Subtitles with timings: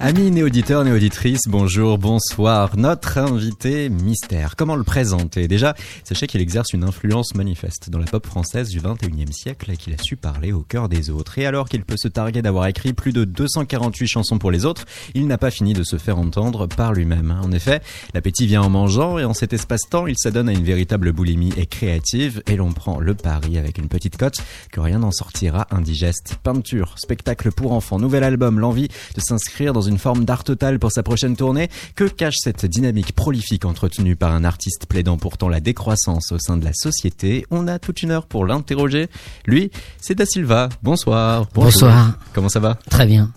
[0.00, 2.76] Amis néauditeurs, néauditrices, bonjour, bonsoir.
[2.76, 5.48] Notre invité mystère, comment le présenter?
[5.48, 5.74] Déjà,
[6.04, 9.92] sachez qu'il exerce une influence manifeste dans la pop française du 21e siècle et qu'il
[9.94, 11.36] a su parler au cœur des autres.
[11.40, 14.84] Et alors qu'il peut se targuer d'avoir écrit plus de 248 chansons pour les autres,
[15.14, 17.36] il n'a pas fini de se faire entendre par lui-même.
[17.42, 17.80] En effet,
[18.14, 21.66] l'appétit vient en mangeant et en cet espace-temps, il s'adonne à une véritable boulimie et
[21.66, 24.38] créative et l'on prend le pari avec une petite cote
[24.70, 26.38] que rien n'en sortira indigeste.
[26.44, 28.86] Peinture, spectacle pour enfants, nouvel album, l'envie
[29.16, 33.14] de s'inscrire dans une forme d'art total pour sa prochaine tournée Que cache cette dynamique
[33.14, 37.46] prolifique entretenue par un artiste plaidant pourtant la décroissance au sein de la société?
[37.50, 39.08] On a toute une heure pour l'interroger.
[39.46, 39.70] Lui,
[40.00, 40.68] c'est Da Silva.
[40.82, 41.46] Bonsoir.
[41.54, 42.18] Bonsoir.
[42.34, 42.78] Comment ça va?
[42.90, 43.32] Très bien.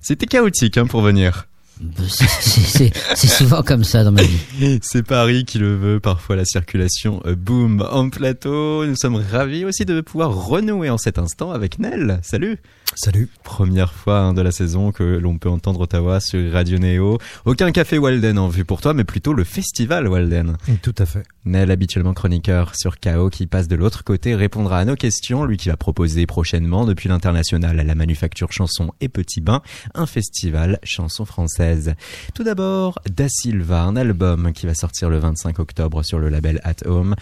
[0.00, 1.48] C'était chaotique hein, pour venir.
[1.80, 4.78] Bah, c'est souvent comme ça dans ma vie.
[4.82, 8.86] C'est Paris qui le veut, parfois la circulation euh, boom en plateau.
[8.86, 12.20] Nous sommes ravis aussi de pouvoir renouer en cet instant avec Nel.
[12.22, 12.58] Salut
[12.94, 13.28] Salut.
[13.42, 17.18] Première fois hein, de la saison que l'on peut entendre Ottawa sur Radio Néo.
[17.44, 20.56] Aucun café Walden en vue pour toi, mais plutôt le festival Walden.
[20.82, 21.22] Tout à fait.
[21.44, 25.44] Nel, habituellement chroniqueur sur KO, qui passe de l'autre côté, répondra à nos questions.
[25.44, 29.60] Lui qui va proposer prochainement, depuis l'international à la manufacture chanson et petit bain,
[29.94, 31.94] un festival chanson française.
[32.34, 36.60] Tout d'abord, Da Silva, un album qui va sortir le 25 octobre sur le label
[36.64, 37.14] At Home.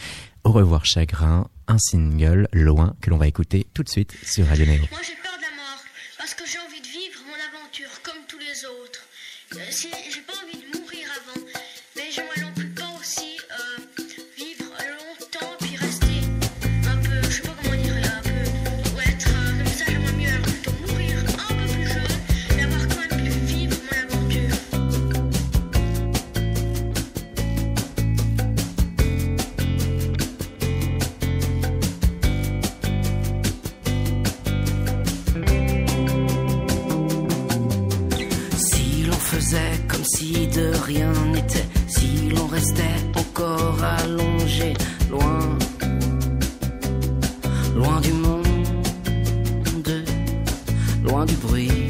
[0.45, 4.67] Au revoir chagrin, un single loin que l'on va écouter tout de suite sur Radio
[4.67, 4.83] Néo.
[4.91, 5.83] Moi j'ai peur de la mort
[6.25, 9.05] parce que j'ai envie de vivre mon aventure comme tous les autres.
[9.57, 9.91] Euh, si-
[40.05, 44.75] si de rien n'était, si l'on restait encore allongé,
[45.11, 45.59] loin,
[47.75, 48.45] loin du monde,
[51.05, 51.84] loin du bruit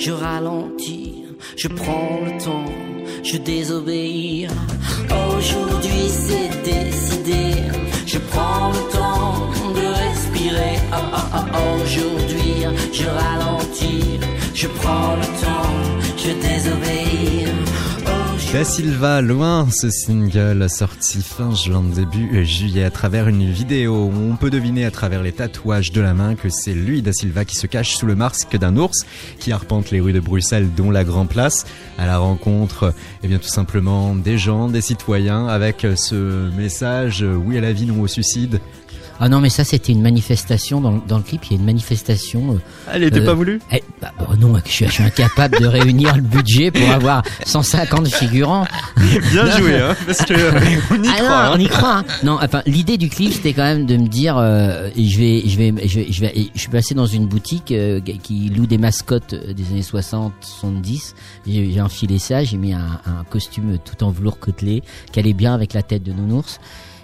[0.00, 1.26] je ralentis,
[1.56, 2.72] je prends le temps,
[3.22, 4.48] je désobéis.
[5.36, 7.42] Aujourd'hui c'est décidé,
[8.06, 9.34] je prends le temps
[9.74, 10.76] de respirer.
[10.92, 14.20] Oh, oh, oh, Aujourd'hui je ralentis,
[14.54, 15.76] je prends le temps,
[16.16, 17.69] je désobéis.
[18.52, 24.34] Da Silva, loin, ce single sorti fin juin, début juillet, à travers une vidéo on
[24.34, 27.54] peut deviner à travers les tatouages de la main que c'est lui, Da Silva, qui
[27.54, 29.06] se cache sous le masque d'un ours
[29.38, 31.64] qui arpente les rues de Bruxelles, dont la Grand Place,
[31.96, 32.92] à la rencontre,
[33.22, 37.86] eh bien, tout simplement des gens, des citoyens, avec ce message, oui à la vie,
[37.86, 38.60] non au suicide.
[39.22, 41.44] Ah non, mais ça, c'était une manifestation dans, dans le clip.
[41.44, 42.54] Il y a une manifestation.
[42.54, 42.58] euh,
[42.92, 45.66] Elle était Euh, pas voulue eh, bah, bah, non, je suis, je suis incapable de
[45.66, 48.66] réunir le budget pour avoir 150 figurants.
[49.30, 50.32] Bien joué, hein, parce que
[50.94, 51.28] on y ah croit.
[51.28, 51.52] non, hein.
[51.54, 51.96] on y croit.
[51.98, 52.04] hein.
[52.22, 55.58] Non, enfin, l'idée du clip, c'était quand même de me dire, euh, je vais, je
[55.58, 58.78] vais, je vais, je vais, je suis passé dans une boutique euh, qui loue des
[58.78, 61.14] mascottes euh, des années 60, 70.
[61.46, 64.82] J'ai j'ai enfilé ça, j'ai mis un, un costume tout en velours côtelé,
[65.12, 66.58] qui allait bien avec la tête de nounours.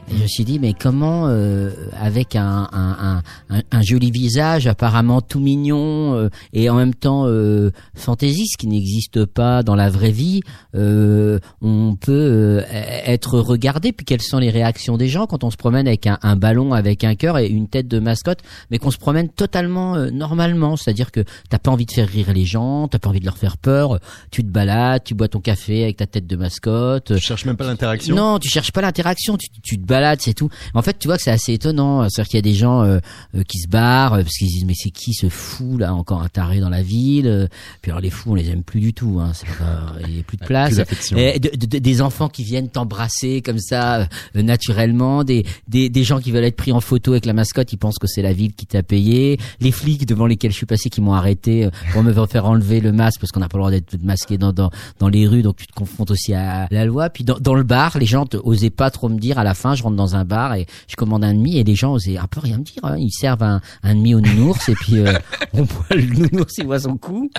[0.09, 1.71] Et je me suis dit, mais comment, euh,
[2.01, 7.27] avec un, un, un, un, joli visage, apparemment tout mignon, euh, et en même temps
[7.27, 10.43] euh, fantaisiste, qui n'existe pas dans la vraie vie,
[10.77, 13.93] euh, on peut euh, être regardé?
[13.93, 16.73] Puis quelles sont les réactions des gens quand on se promène avec un, un ballon,
[16.73, 20.77] avec un cœur et une tête de mascotte, mais qu'on se promène totalement euh, normalement,
[20.77, 23.39] c'est-à-dire que t'as pas envie de faire rire les gens, t'as pas envie de leur
[23.39, 23.99] faire peur,
[24.31, 27.13] tu te balades, tu bois ton café avec ta tête de mascotte.
[27.17, 28.15] Tu cherches même pas l'interaction?
[28.15, 30.49] Non, tu cherches pas l'interaction, tu, tu te balades, c'est tout.
[30.75, 32.09] En fait, tu vois que c'est assez étonnant.
[32.09, 32.99] C'est-à-dire qu'il y a des gens euh,
[33.35, 36.23] euh, qui se barrent euh, parce qu'ils disent mais c'est qui ce fou là encore
[36.23, 37.27] un taré dans la ville.
[37.27, 37.47] euh.
[37.83, 39.19] Puis alors les fous on les aime plus du tout.
[39.21, 39.33] Hein.
[39.35, 40.75] C'est pas, il y a plus de place.
[41.19, 46.05] Et de- de- des enfants qui viennent t'embrasser comme ça euh, naturellement, des, des des
[46.05, 48.33] gens qui veulent être pris en photo avec la mascotte, ils pensent que c'est la
[48.33, 49.39] ville qui t'a payé.
[49.61, 52.81] Les flics devant lesquels je suis passé qui m'ont arrêté euh, pour me faire enlever
[52.81, 55.43] le masque parce qu'on n'a pas le droit d'être masqué dans, dans dans les rues,
[55.43, 57.11] donc tu te confrontes aussi à la loi.
[57.11, 59.39] Puis dans, dans le bar, les gens osaient pas trop me dire.
[59.39, 61.93] À la fin, je dans un bar et je commande un demi et les gens
[61.93, 62.83] osaient un peu rien me dire.
[62.83, 62.97] hein.
[62.99, 65.13] Ils servent un, demi au nounours et puis euh,
[65.53, 67.31] on boit le nounours, il voit son coup.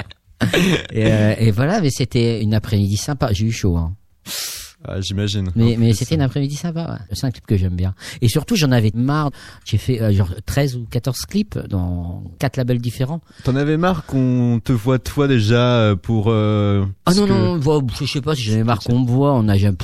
[0.93, 3.33] Et, euh, et voilà, mais c'était une après-midi sympa.
[3.33, 3.93] J'ai eu chaud, hein.
[4.87, 5.49] Ah, J'imagine.
[5.55, 6.83] Mais, mais c'était une après-midi sympa.
[6.91, 7.15] Ouais.
[7.15, 7.93] C'est un clip que j'aime bien.
[8.21, 9.31] Et surtout, j'en avais marre.
[9.65, 13.21] J'ai fait euh, genre 13 ou 14 clips dans quatre labels différents.
[13.43, 16.27] T'en avais marre qu'on te voit toi déjà euh, pour.
[16.29, 19.07] euh, Ah non, que- non, bon, je sais pas si j'en ai marre qu'on me
[19.07, 19.33] voit.
[19.33, 19.75] On a jamais,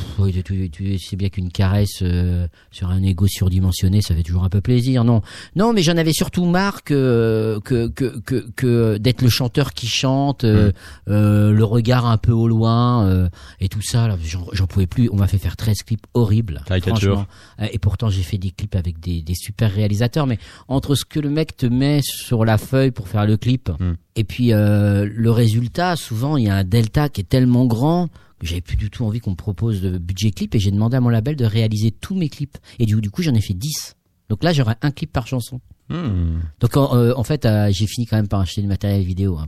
[0.98, 5.04] sais bien qu'une caresse euh, sur un ego surdimensionné, ça fait toujours un peu plaisir.
[5.04, 5.22] Non,
[5.56, 9.88] non, mais j'en avais surtout marre que que que que, que d'être le chanteur qui
[9.88, 10.72] chante, euh,
[11.10, 13.30] euh, le regard un peu au loin euh,
[13.60, 14.08] et tout ça.
[14.54, 15.10] J'en pouvais plus.
[15.12, 16.62] On m'a fait faire 13 clips horribles.
[16.66, 17.26] Caricature.
[17.60, 20.28] Euh, Et pourtant, j'ai fait des clips avec des, des super réalisateurs.
[20.28, 20.38] Mais
[20.68, 23.94] entre ce que le mec te met sur la feuille pour faire le clip, Mm.
[24.16, 28.08] et puis euh, le résultat, souvent, il y a un delta qui est tellement grand
[28.40, 30.54] que j'avais plus du tout envie qu'on me propose de budget clip.
[30.56, 32.58] Et j'ai demandé à mon label de réaliser tous mes clips.
[32.80, 33.96] Et du, du coup, j'en ai fait 10.
[34.30, 35.60] Donc là, j'aurai un clip par chanson.
[35.90, 36.40] Hmm.
[36.62, 39.38] Donc en, euh, en fait, euh, j'ai fini quand même par acheter du matériel vidéo
[39.38, 39.46] hein,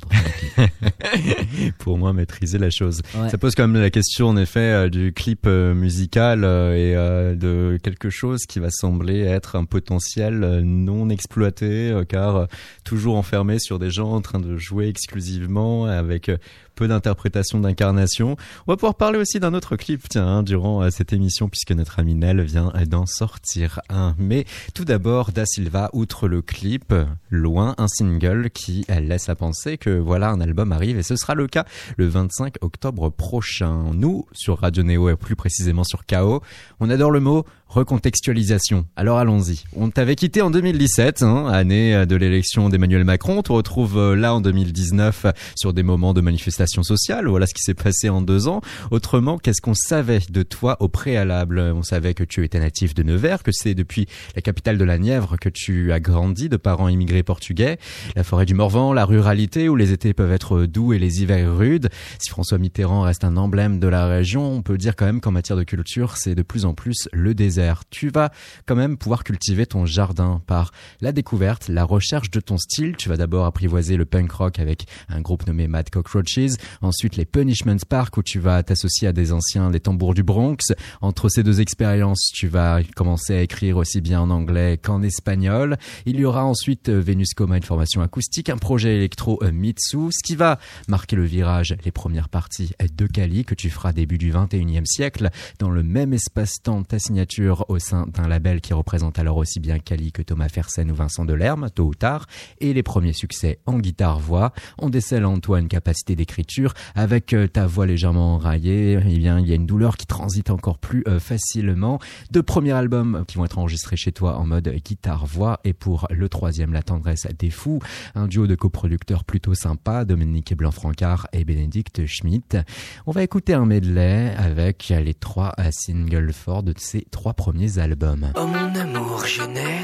[1.80, 3.02] pour moi maîtriser la chose.
[3.16, 3.30] Ouais.
[3.30, 6.94] Ça pose quand même la question en effet euh, du clip euh, musical et
[7.36, 12.48] de quelque chose qui va sembler être un potentiel non exploité car
[12.84, 16.30] toujours enfermé sur des gens en train de jouer exclusivement avec
[16.76, 18.36] peu d'interprétation d'incarnation.
[18.68, 21.72] On va pouvoir parler aussi d'un autre clip tiens hein, durant euh, cette émission puisque
[21.72, 24.16] notre ami Nel vient d'en sortir un.
[24.18, 26.94] Mais tout d'abord Da Silva outre le clip
[27.30, 31.36] Loin un single qui laisse à penser que voilà un album arrive et ce sera
[31.36, 31.66] le cas
[31.98, 33.92] le 25 octobre prochain.
[33.94, 36.42] Nous, sur Radio Néo et plus précisément sur KO,
[36.80, 37.46] on adore le mot
[37.76, 38.86] recontextualisation.
[38.96, 39.66] Alors allons-y.
[39.76, 43.40] On t'avait quitté en 2017, hein, année de l'élection d'Emmanuel Macron.
[43.40, 45.26] On te retrouve euh, là en 2019
[45.56, 47.28] sur des moments de manifestation sociale.
[47.28, 48.62] Voilà ce qui s'est passé en deux ans.
[48.92, 51.60] Autrement, qu'est-ce qu'on savait de toi au préalable?
[51.60, 54.98] On savait que tu étais natif de Nevers, que c'est depuis la capitale de la
[54.98, 57.78] Nièvre que tu as grandi de parents immigrés portugais.
[58.16, 61.54] La forêt du Morvan, la ruralité où les étés peuvent être doux et les hivers
[61.56, 61.90] rudes.
[62.20, 65.32] Si François Mitterrand reste un emblème de la région, on peut dire quand même qu'en
[65.32, 67.65] matière de culture, c'est de plus en plus le désert.
[67.90, 68.32] Tu vas
[68.66, 72.96] quand même pouvoir cultiver ton jardin par la découverte, la recherche de ton style.
[72.98, 77.26] Tu vas d'abord apprivoiser le punk rock avec un groupe nommé Mad Cockroaches, ensuite les
[77.26, 80.74] Punishment Park où tu vas t'associer à des anciens des tambours du Bronx.
[81.02, 85.78] Entre ces deux expériences, tu vas commencer à écrire aussi bien en anglais qu'en espagnol.
[86.06, 90.12] Il y aura ensuite euh, Venus Coma, une formation acoustique, un projet électro euh, Mitsu,
[90.12, 93.94] ce qui va marquer le virage, les premières parties euh, de Cali que tu feras
[93.94, 95.30] début du 21e siècle
[95.60, 99.80] dans le même espace-temps ta signature au sein d'un label qui représente alors aussi bien
[99.80, 102.28] Cali que Thomas Fersen ou Vincent Delerme, tôt ou tard,
[102.60, 104.54] et les premiers succès en guitare-voix.
[104.78, 109.40] On décèle en toi une capacité d'écriture avec euh, ta voix légèrement enraillée, eh bien
[109.40, 112.00] il y a une douleur qui transite encore plus euh, facilement.
[112.32, 116.30] Deux premiers albums qui vont être enregistrés chez toi en mode guitare-voix et pour le
[116.30, 117.80] troisième, La tendresse des fous,
[118.16, 122.58] un duo de coproducteurs plutôt sympa, Dominique Blanc-Francard et Bénédicte Schmidt.
[123.06, 127.80] On va écouter un medley avec les trois euh, singles forts de ces trois premiers
[127.80, 128.32] albums.
[128.36, 129.82] Oh mon amour, je n'ai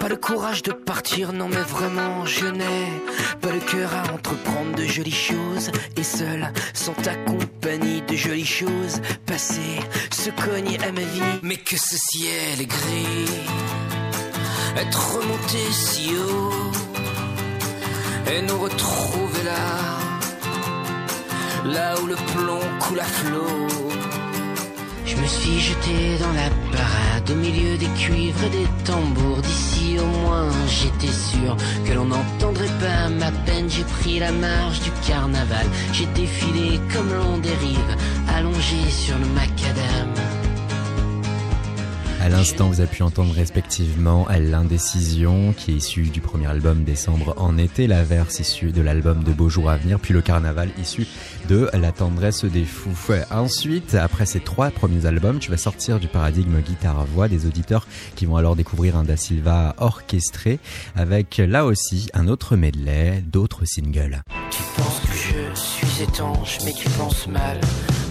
[0.00, 2.88] pas le courage de partir, non mais vraiment je n'ai
[3.40, 8.46] pas le cœur à entreprendre de jolies choses et seul, sans ta compagnie de jolies
[8.46, 11.40] choses passées, se cogner à ma vie.
[11.42, 13.30] Mais que ce ciel est gris,
[14.76, 16.72] être remonté si haut
[18.32, 19.64] et nous retrouver là,
[21.64, 24.03] là où le plomb coule à flot.
[25.06, 29.42] Je me suis jeté dans la parade au milieu des cuivres et des tambours.
[29.42, 31.56] D'ici au moins j'étais sûr
[31.86, 33.68] que l'on n'entendrait pas ma peine.
[33.68, 35.66] J'ai pris la marche du carnaval.
[35.92, 37.96] J'ai défilé comme l'on dérive,
[38.28, 40.14] allongé sur le macadam.
[42.24, 47.34] À l'instant, vous avez pu entendre respectivement l'indécision qui est issue du premier album Décembre
[47.36, 50.70] en été, la verse issue de l'album de Beaux jours à venir, puis le carnaval
[50.80, 51.06] issu
[51.48, 52.90] de La tendresse des fous.
[53.30, 58.26] Ensuite, après ces trois premiers albums, tu vas sortir du paradigme guitare-voix des auditeurs qui
[58.26, 60.58] vont alors découvrir un Da Silva orchestré
[60.96, 64.22] avec là aussi un autre medley, d'autres singles.
[64.50, 67.60] Tu penses que je suis étanche, mais tu penses mal.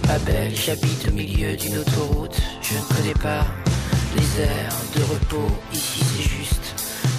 [0.06, 2.40] Ma belle, j'habite au milieu d'une autoroute.
[2.62, 3.46] Je ne connais pas
[4.16, 5.52] les airs de repos.
[5.72, 6.74] Ici, c'est juste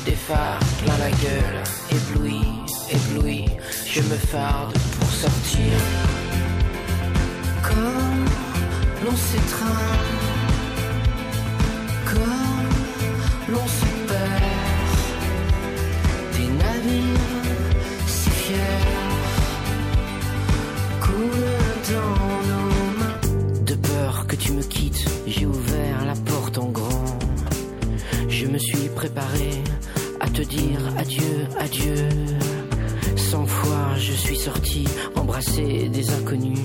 [0.05, 1.63] des phares plein la gueule.
[1.91, 2.41] Ébloui,
[2.91, 3.44] ébloui,
[3.95, 5.71] je me farde pour sortir.
[7.63, 8.25] Comme
[9.05, 9.95] l'on s'étreint,
[12.05, 14.91] comme l'on se perd.
[16.35, 17.45] Des navires
[18.05, 18.91] si fiers
[20.99, 23.63] coulent dans nos mains.
[23.65, 27.17] De peur que tu me quittes, j'ai ouvert la porte en grand.
[28.27, 29.63] Je me suis préparé
[30.19, 32.09] à te dire adieu, adieu.
[33.15, 36.59] Cent fois je suis sorti embrasser des inconnus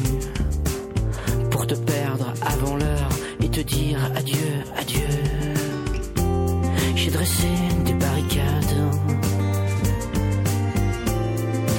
[1.51, 3.09] pour te perdre avant l'heure
[3.43, 5.09] et te dire adieu, adieu.
[6.97, 7.49] J'ai dressé
[7.85, 8.77] des barricades,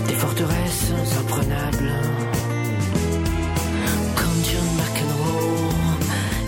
[0.07, 1.93] des forteresses imprenables.
[4.15, 5.73] Comme John McEnroe,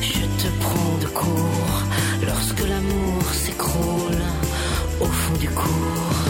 [0.01, 1.83] je te prends de court
[2.25, 4.23] lorsque l'amour s'écroule
[5.01, 6.22] au fond du cours.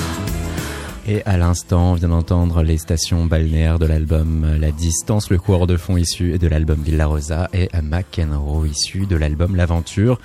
[1.05, 5.67] Et à l'instant, on vient d'entendre les stations balnéaires de l'album La Distance, le coureur
[5.67, 10.19] de fond issu de l'album Villa Rosa et McEnroe issu de l'album L'Aventure.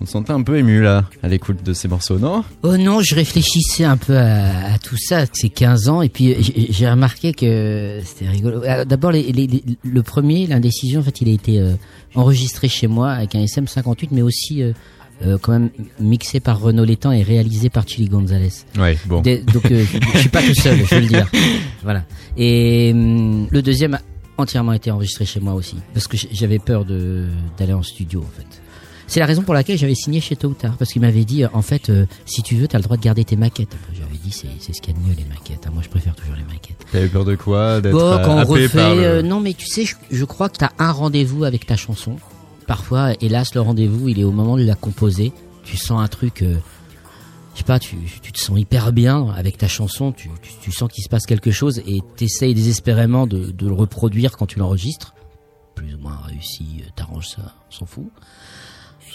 [0.00, 2.42] On se sentait un peu ému là, à l'écoute de ces morceaux, non?
[2.62, 6.34] Oh non, je réfléchissais un peu à, tout ça, c'est 15 ans, et puis
[6.70, 8.62] j'ai remarqué que c'était rigolo.
[8.86, 11.74] D'abord, le premier, l'indécision, en fait, il a été euh,
[12.14, 14.72] enregistré chez moi avec un SM58, mais aussi euh,
[15.22, 18.50] euh, quand même mixé par Renaud Létang et réalisé par Chili Gonzalez.
[18.78, 19.20] Ouais, bon.
[19.20, 19.84] Donc euh,
[20.14, 21.28] je suis pas tout seul, je veux le dire.
[21.82, 22.04] Voilà.
[22.36, 24.00] Et hum, le deuxième a
[24.36, 27.26] entièrement été enregistré chez moi aussi, parce que j'avais peur de
[27.58, 28.46] d'aller en studio en fait.
[29.06, 31.42] C'est la raison pour laquelle j'avais signé chez Tôt ou Tard, parce qu'il m'avait dit,
[31.42, 33.76] euh, en fait, euh, si tu veux, tu as le droit de garder tes maquettes.
[33.92, 35.66] J'avais dit, c'est c'est ce qu'il y a de mieux les maquettes.
[35.66, 35.70] hein.
[35.74, 36.76] Moi, je préfère toujours les maquettes.
[36.92, 37.80] T'avais peur de quoi?
[37.80, 40.24] D'être Bon, euh, quand on refait, par le- euh, non, mais tu sais, je, je
[40.24, 42.16] crois que tu as un rendez-vous avec ta chanson.
[42.70, 45.32] Parfois, hélas, le rendez-vous, il est au moment de la composer.
[45.64, 46.54] Tu sens un truc, euh,
[47.54, 50.12] je sais pas, tu, te sens hyper bien avec ta chanson.
[50.12, 54.46] Tu sens qu'il se passe quelque chose et t'essayes désespérément de, de le reproduire quand
[54.46, 55.16] tu l'enregistres.
[55.74, 58.08] Plus ou moins réussi, euh, t'arranges ça, on s'en fout.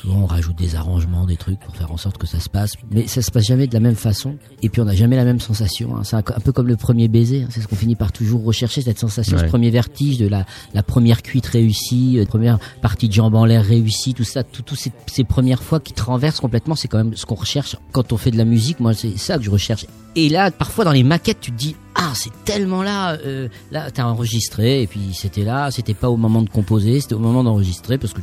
[0.01, 2.73] Souvent, on rajoute des arrangements, des trucs pour faire en sorte que ça se passe.
[2.91, 4.35] Mais ça se passe jamais de la même façon.
[4.61, 5.95] Et puis, on n'a jamais la même sensation.
[5.95, 6.03] hein.
[6.03, 7.43] C'est un, un peu comme le premier baiser.
[7.43, 7.47] hein.
[7.49, 9.43] C'est ce qu'on finit par toujours rechercher, cette sensation, Ouais.
[9.43, 13.45] ce premier vertige de la, la première cuite réussie, euh, première partie de jambe en
[13.45, 16.87] l'air réussie, tout ça, tout, tout ces, ces premières fois qui te renversent complètement, c'est
[16.89, 18.79] quand même ce qu'on recherche quand on fait de la musique.
[18.81, 19.85] Moi, c'est ça que je recherche.
[20.17, 23.91] Et là, parfois, dans les maquettes, tu te dis, ah, c'est tellement là, euh, là,
[23.91, 27.43] t'as enregistré, et puis c'était là, c'était pas au moment de composer, c'était au moment
[27.43, 28.19] d'enregistrer, parce que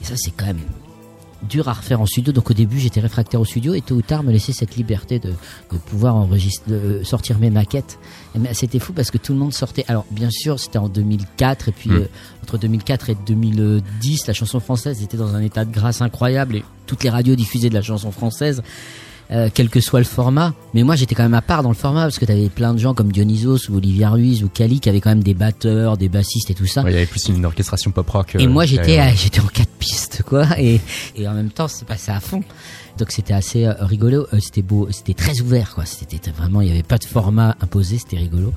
[0.00, 0.60] et ça, c'est quand même
[1.48, 2.32] dur à refaire en studio.
[2.32, 5.20] Donc au début, j'étais réfractaire au studio et tôt ou tard, me laisser cette liberté
[5.20, 7.98] de, de pouvoir enregistrer, de sortir mes maquettes.
[8.34, 9.84] Et mais c'était fou parce que tout le monde sortait.
[9.86, 11.94] Alors bien sûr, c'était en 2004 et puis Mm.
[11.94, 12.08] euh,
[12.42, 16.64] entre 2004 et 2010, la chanson française était dans un état de grâce incroyable et
[16.86, 18.62] toutes les radios diffusaient de la chanson française.
[19.30, 20.54] Euh, quel que soit le format.
[20.74, 22.78] Mais moi, j'étais quand même à part dans le format parce que t'avais plein de
[22.78, 26.08] gens comme Dionysos ou Olivier Ruiz ou Cali qui avaient quand même des batteurs, des
[26.08, 26.82] bassistes et tout ça.
[26.82, 28.36] Ouais, il y avait plus une orchestration pop rock.
[28.36, 30.80] Et euh, moi j'étais j'étais en quatre pistes quoi et
[31.16, 32.42] et en même temps c'est passé à fond.
[32.98, 35.84] Donc c'était assez euh, rigolo, Euh, c'était beau, c'était très ouvert quoi.
[35.84, 38.52] C'était vraiment il y avait pas de format imposé, c'était rigolo.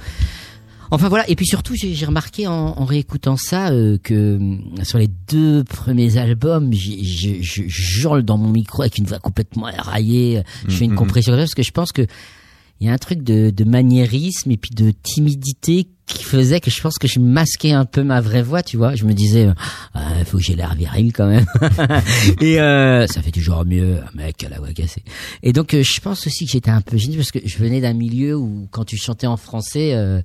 [0.91, 4.97] Enfin voilà et puis surtout j'ai remarqué en, en réécoutant ça euh, que hum, sur
[4.97, 10.43] les deux premiers albums je j'hurle dans mon micro avec une voix complètement éraillée, euh,
[10.67, 10.97] je fais une Mhm.
[10.97, 12.05] compression parce que je pense que
[12.81, 16.71] il y a un truc de, de maniérisme et puis de timidité qui faisait que
[16.71, 18.95] je pense que je masquais un peu ma vraie voix, tu vois.
[18.95, 19.53] Je me disais, euh,
[19.93, 21.45] ah, faut que j'ai l'air viril quand même.
[22.41, 25.03] et euh, ça fait toujours mieux, un mec à la voix cassée.
[25.43, 27.81] Et donc, euh, je pense aussi que j'étais un peu gêné parce que je venais
[27.81, 30.21] d'un milieu où, quand tu chantais en français, euh,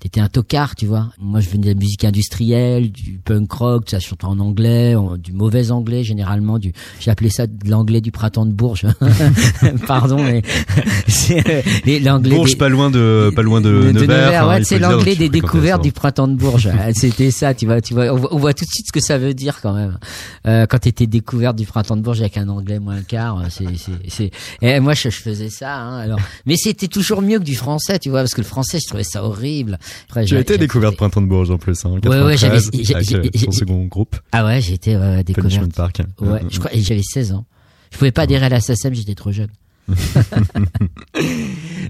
[0.00, 1.08] t'étais un tocard, tu vois.
[1.20, 5.16] Moi, je venais de la musique industrielle, du punk rock, ça chantait en anglais, en-
[5.16, 6.58] du mauvais anglais généralement.
[6.58, 8.86] Du, j'ai appelé ça de l'anglais du printemps de Bourges.
[9.86, 10.42] Pardon, mais
[11.08, 12.34] c'est euh, l'anglais.
[12.34, 14.44] Bourges, des- pas loin de, pas loin de, Nevers.
[14.44, 16.70] hein, ouais, c'est l'anglais des découvertes du printemps de Bourges.
[16.94, 18.06] C'était ça, tu vois, tu vois.
[18.12, 19.98] On voit, on voit tout de suite ce que ça veut dire quand même.
[20.46, 23.44] Euh, quand t'étais découverte du printemps de Bourges avec un anglais moins le quart, euh,
[23.50, 24.30] c'est, c'est, c'est.
[24.62, 25.76] Et moi, je, je faisais ça.
[25.76, 28.78] Hein, alors, mais c'était toujours mieux que du français, tu vois, parce que le français,
[28.82, 29.78] je trouvais ça horrible.
[30.08, 32.56] Après, Tu j'ai- as été découverte Printemps de Bourges en plus, hein, Ouais, ouais, j'avais-
[32.60, 35.74] 93, j'ai- avec j'ai- euh, son second groupe, Ah ouais, j'ai été ouais, Punishment découverte.
[35.74, 36.00] Park.
[36.20, 37.44] Ouais, je crois, j'avais 16 ans.
[37.92, 39.48] Je pouvais pas adhérer à la SACEM, j'étais trop jeune.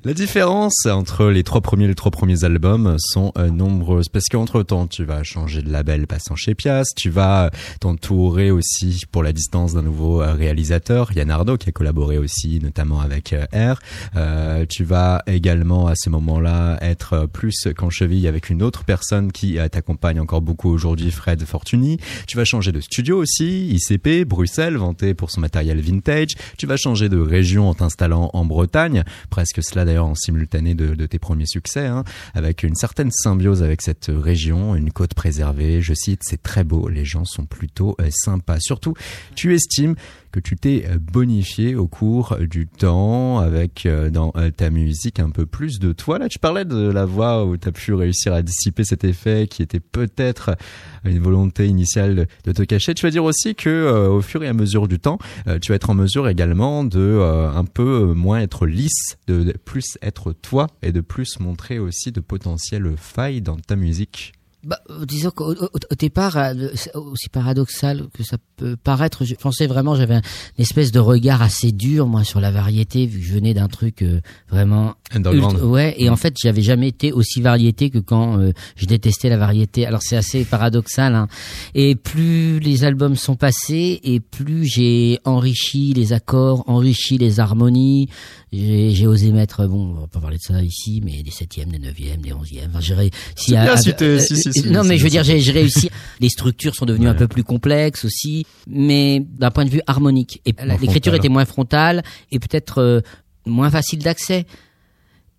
[0.03, 4.63] La différence entre les trois premiers les trois premiers albums sont euh, nombreuses parce qu'entre
[4.63, 9.35] temps tu vas changer de label passant chez Pias, tu vas t'entourer aussi pour la
[9.35, 13.79] distance d'un nouveau euh, réalisateur, Yann Ardo qui a collaboré aussi notamment avec euh, R.
[14.17, 18.85] Euh, tu vas également à ce moment-là être euh, plus qu'en cheville avec une autre
[18.85, 21.99] personne qui euh, t'accompagne encore beaucoup aujourd'hui, Fred Fortuny.
[22.27, 26.37] Tu vas changer de studio aussi, ICP, Bruxelles, vanté pour son matériel vintage.
[26.57, 31.07] Tu vas changer de région en t'installant en Bretagne, presque cela d'ailleurs en simultané de,
[31.07, 32.05] tes premiers succès, hein,
[32.35, 35.83] avec une certaine symbiose avec cette région, une côte préservée.
[35.83, 38.61] Je cite, c'est très beau, les gens sont plutôt euh, sympas.
[38.61, 38.95] Surtout,
[39.35, 39.97] tu estimes
[40.33, 45.19] que tu t'es euh, bonifié au cours du temps avec euh, dans euh, ta musique
[45.21, 46.19] un peu plus de toi.
[46.19, 49.49] Là, tu parlais de la voix où tu as pu réussir à dissiper cet effet
[49.51, 50.57] qui était peut-être
[51.05, 52.95] une volonté initiale de- te cacher.
[52.95, 55.73] Tu vas dire aussi que euh, au fur et à mesure du temps, euh, tu
[55.73, 60.33] vas être en mesure également de euh, un peu moins être lisse, de plus être
[60.33, 64.33] toi et de plus montrer aussi de potentielles failles dans ta musique.
[64.63, 66.53] Bah, disons qu'au au, au départ, euh,
[66.95, 70.23] aussi paradoxal que ça peut paraître, je pensais vraiment, j'avais un-
[70.59, 73.69] une espèce de regard assez dur, moi, sur la variété, vu que je venais d'un
[73.69, 75.55] truc euh, vraiment Underground.
[75.55, 76.13] Ultra- ouais, et Mm.
[76.13, 79.87] en fait, j'avais jamais été aussi variété que quand euh, je détestais la variété.
[79.87, 81.15] Alors c'est assez paradoxal.
[81.15, 81.29] Hein.
[81.75, 88.09] Et plus les albums sont passés, et plus j'ai enrichi les accords, enrichi les harmonies.
[88.53, 91.79] J'ai osé mettre, bon, on va pas parler de ça ici, mais des septièmes, des
[91.79, 92.71] neuvièmes, des onzièmes.
[92.71, 95.89] Enfin, j'ai réussi à- euh, si, si, si, non, mais je veux dire, j'ai réussi.
[96.19, 100.41] Les structures sont devenues un peu plus complexes aussi, mais d'un point de vue harmonique.
[100.47, 101.15] Et l'écriture frontal.
[101.17, 103.01] était moins frontale et peut-être euh,
[103.47, 104.47] moins facile d'accès.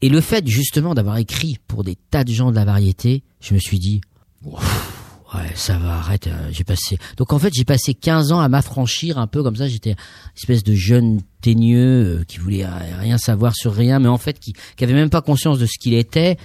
[0.01, 3.53] Et le fait justement d'avoir écrit pour des tas de gens de la variété, je
[3.53, 3.99] me suis dit,
[4.45, 4.90] Ouf,
[5.35, 6.27] ouais, ça va, arrête.
[6.27, 6.97] euh, J'ai passé.
[7.17, 9.67] Donc en fait, j'ai passé 15 ans à m'affranchir un peu comme ça.
[9.67, 9.95] J'étais
[10.37, 14.39] espèce de jeune teigneux euh, qui voulait euh, rien savoir sur rien, mais en fait
[14.39, 16.37] qui, qui avait même pas conscience de ce qu'il était.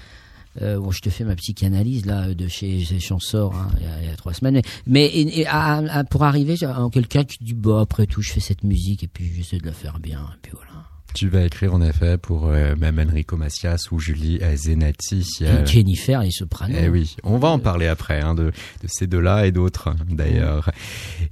[0.58, 3.68] Bon, je te fais ma psychanalyse là de chez, chez Chansor hein,
[4.00, 4.54] il, y a, trois semaines.
[4.54, 6.56] Mais, mais et- et à- à- pour arriver
[6.90, 9.72] quelqu'un qui dit bah après tout, je fais cette musique et puis j'essaie de la
[9.72, 10.75] faire bien et puis voilà.
[11.16, 15.26] Tu vas écrire en effet pour euh, même Enrico Macias ou Julie euh, Zenati.
[15.40, 16.74] euh, Jennifer et Soprano.
[16.78, 18.44] Eh oui, on va en parler après hein, de,
[18.82, 20.70] de ces deux-là et d'autres hein, d'ailleurs.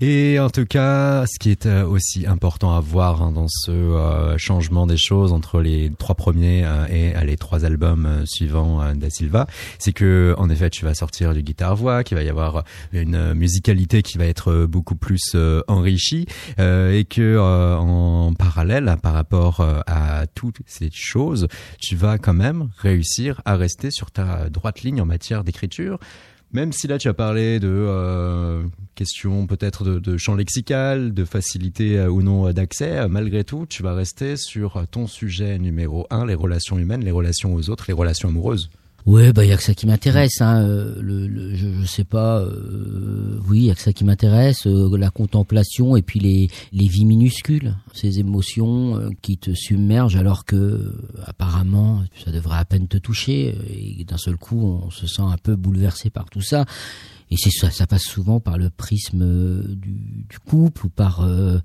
[0.00, 3.70] Et en tout cas, ce qui est euh, aussi important à voir hein, dans ce
[3.70, 8.24] euh, changement des choses entre les trois premiers euh, et euh, les trois albums euh,
[8.24, 9.46] suivants euh, da Silva,
[9.78, 13.34] c'est que en effet, tu vas sortir du guitare-voix, qu'il va y avoir une euh,
[13.34, 16.24] musicalité qui va être euh, beaucoup plus euh, enrichie
[16.58, 21.48] euh, et que euh, en parallèle par rapport euh, à toutes ces choses,
[21.80, 25.98] tu vas quand même réussir à rester sur ta droite ligne en matière d'écriture.
[26.54, 28.62] Même si là tu as parlé de euh,
[28.94, 33.66] questions peut-être de, champ lexical, de facilité euh, ou non euh, d'accès, euh, malgré tout,
[33.68, 37.70] tu vas rester sur euh, ton sujet numéro un, les relations humaines, les relations aux
[37.70, 38.70] autres, les relations amoureuses.
[39.06, 40.40] Ouais, bah il y a que ça qui m'intéresse.
[40.40, 40.62] Hein.
[40.62, 42.40] euh, Le, le- je, je sais pas.
[42.40, 44.66] euh, oui, il y a que ça qui m'intéresse.
[44.66, 50.46] euh, la contemplation et puis les, les vies minuscules, ces émotions qui te submergent alors
[50.46, 50.94] que
[51.26, 53.54] apparemment ça devrait à peine te toucher.
[53.98, 56.64] Et d'un seul coup, on se sent un peu bouleversé par tout ça.
[57.30, 61.22] Et c'est ça, ça passe souvent par le prisme euh, du, du couple ou par
[61.22, 61.58] euh,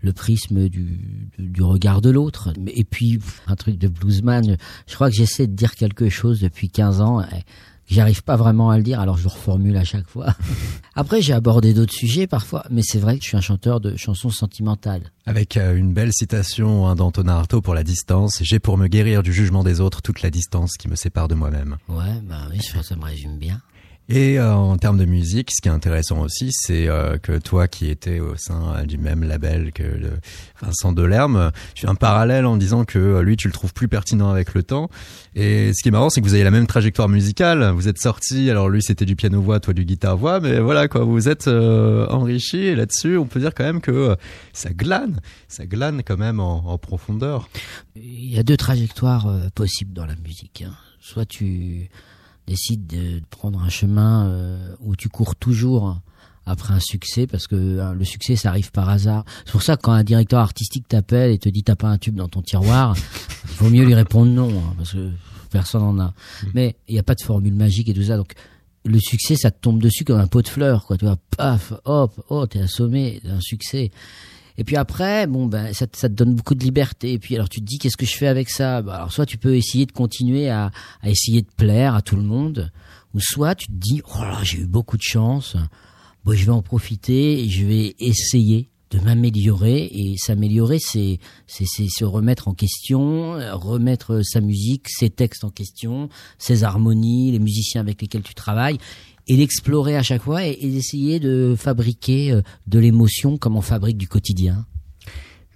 [0.00, 2.52] le prisme du, regard de l'autre.
[2.68, 4.56] Et puis un truc de bluesman.
[4.86, 7.22] Je crois que j'essaie de dire quelque chose depuis 15 ans.
[7.22, 7.44] et
[7.86, 10.34] J'arrive pas vraiment à le dire, alors je le reformule à chaque fois.
[10.94, 13.94] Après, j'ai abordé d'autres sujets parfois, mais c'est vrai que je suis un chanteur de
[13.96, 15.12] chansons sentimentales.
[15.26, 19.22] Avec euh, une belle citation hein, d'Antonin Artaud pour la distance, j'ai pour me guérir
[19.22, 21.76] du jugement des autres toute la distance qui me sépare de moi-même.
[21.88, 23.60] Ouais, bah oui, ça me résume bien.
[24.10, 27.68] Et euh, en termes de musique, ce qui est intéressant aussi, c'est euh, que toi
[27.68, 30.10] qui étais au sein euh, du même label que le
[30.60, 33.88] Vincent Delerme, tu fais un parallèle en disant que euh, lui tu le trouves plus
[33.88, 34.90] pertinent avec le temps.
[35.34, 37.70] Et ce qui est marrant, c'est que vous avez la même trajectoire musicale.
[37.70, 40.86] Vous êtes sortis, alors lui c'était du piano voix, toi du guitare voix, mais voilà
[40.86, 44.16] quoi, vous êtes euh, enrichis et là-dessus, on peut dire quand même que
[44.52, 47.48] ça glane, ça glane quand même en, profondeur.
[47.96, 50.64] Il y a deux trajectoires possibles dans la musique.
[50.66, 50.74] hein.
[51.00, 51.88] Soit tu
[52.46, 56.00] décides de prendre un chemin euh, où tu cours toujours
[56.46, 59.24] après un succès parce que hein, le succès ça arrive par hasard.
[59.44, 61.98] C'est pour ça que quand un directeur artistique t'appelle et te dit t'as pas un
[61.98, 62.96] tube dans ton tiroir,
[63.44, 65.10] il vaut mieux lui répondre non hein, parce que
[65.50, 66.14] personne en a.
[66.52, 68.32] Mais il n'y a pas de formule magique et tout ça donc
[68.84, 71.72] le succès ça te tombe dessus comme un pot de fleurs quoi tu vois paf
[71.86, 73.90] hop oh t'es assommé d'un succès
[74.56, 77.12] et puis après, bon ben ça, te- ça te donne beaucoup de liberté.
[77.12, 78.82] Et puis alors tu te dis qu'est-ce que je fais avec ça?
[78.82, 80.70] Bah, Alors soit tu peux essayer de continuer à,
[81.02, 82.70] à essayer de plaire à tout le monde,
[83.14, 85.56] ou soit tu te dis oh là j'ai eu beaucoup de chance,
[86.24, 89.86] bon je vais en profiter et je vais essayer de m'améliorer.
[89.92, 96.08] Et s'améliorer c'est c'est se remettre en question, remettre sa musique, ses textes en question,
[96.38, 98.78] ses harmonies, les musiciens avec lesquels tu travailles
[99.28, 103.62] et l'explorer à chaque fois et, et d'essayer de fabriquer euh, de l'émotion comme on
[103.62, 104.66] fabrique du quotidien.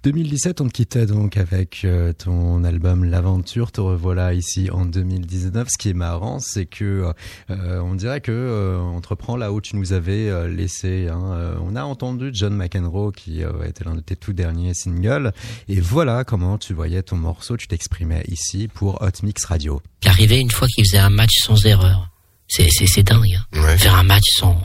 [0.03, 3.71] 2017, on te quittait donc avec euh, ton album L'aventure.
[3.71, 5.67] Te revoilà ici en 2019.
[5.69, 7.11] Ce qui est marrant, c'est que
[7.49, 11.09] euh, on dirait que euh, on te reprend là où tu nous avais euh, laissé.
[11.09, 11.31] Hein.
[11.33, 15.33] Euh, on a entendu John McEnroe qui euh, était l'un de tes tout derniers singles.
[15.67, 17.57] Et voilà comment tu voyais ton morceau.
[17.57, 19.81] Tu t'exprimais ici pour Hot Mix Radio.
[20.03, 22.09] Il arrivait une fois qu'il faisait un match sans erreur.
[22.49, 23.37] C'est, c'est, c'est dingue.
[23.53, 23.61] hein.
[23.61, 23.77] Ouais.
[23.77, 24.59] Faire un match sans,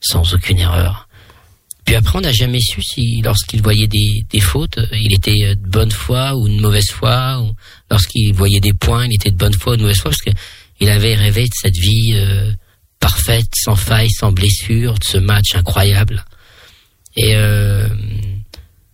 [0.00, 1.08] sans aucune erreur.
[1.84, 5.44] Puis après, on n'a jamais su si, lorsqu'il voyait des, des fautes, euh, il était
[5.44, 7.40] euh, de bonne foi ou de mauvaise foi.
[7.40, 7.52] Ou
[7.90, 10.30] lorsqu'il voyait des points, il était de bonne foi ou de mauvaise foi, parce que
[10.80, 12.52] il avait rêvé de cette vie euh,
[13.00, 16.24] parfaite, sans faille, sans blessure, de ce match incroyable.
[17.16, 17.88] Et, euh,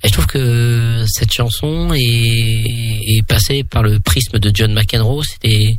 [0.02, 5.22] et je trouve que cette chanson est, est passée par le prisme de John McEnroe.
[5.24, 5.76] C'était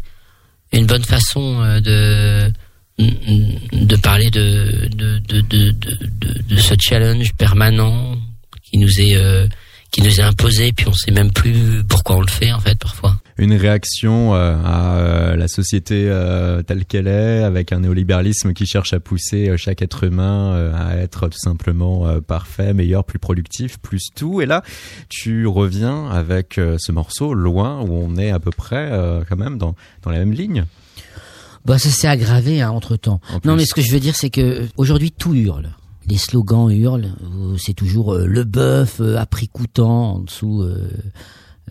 [0.80, 2.52] une bonne façon euh, de
[2.98, 8.16] de parler de de, de, de, de, de- de ce challenge permanent
[8.64, 9.48] qui nous est euh,
[9.92, 12.78] qui nous est imposé puis on sait même plus pourquoi on le fait en fait
[12.80, 13.18] parfois.
[13.38, 18.66] Une réaction euh, à euh, la société euh, telle qu'elle est, avec un néolibéralisme qui
[18.66, 23.04] cherche à pousser euh, chaque être humain euh, à être tout simplement euh, parfait, meilleur,
[23.04, 24.40] plus productif, plus tout.
[24.40, 24.64] Et là,
[25.10, 29.36] tu reviens avec euh, ce morceau loin où on est à peu près euh, quand
[29.38, 30.64] même dans dans la même ligne.
[31.66, 33.20] Bah ça s'est aggravé entre temps.
[33.34, 33.42] En.
[33.44, 35.72] Non mais ce que je veux dire c'est que aujourd'hui tout hurle.
[36.08, 37.10] Les slogans hurlent.
[37.58, 40.62] C'est toujours euh, le bœuf euh, a pris coûtant en dessous.
[40.62, 40.88] euh,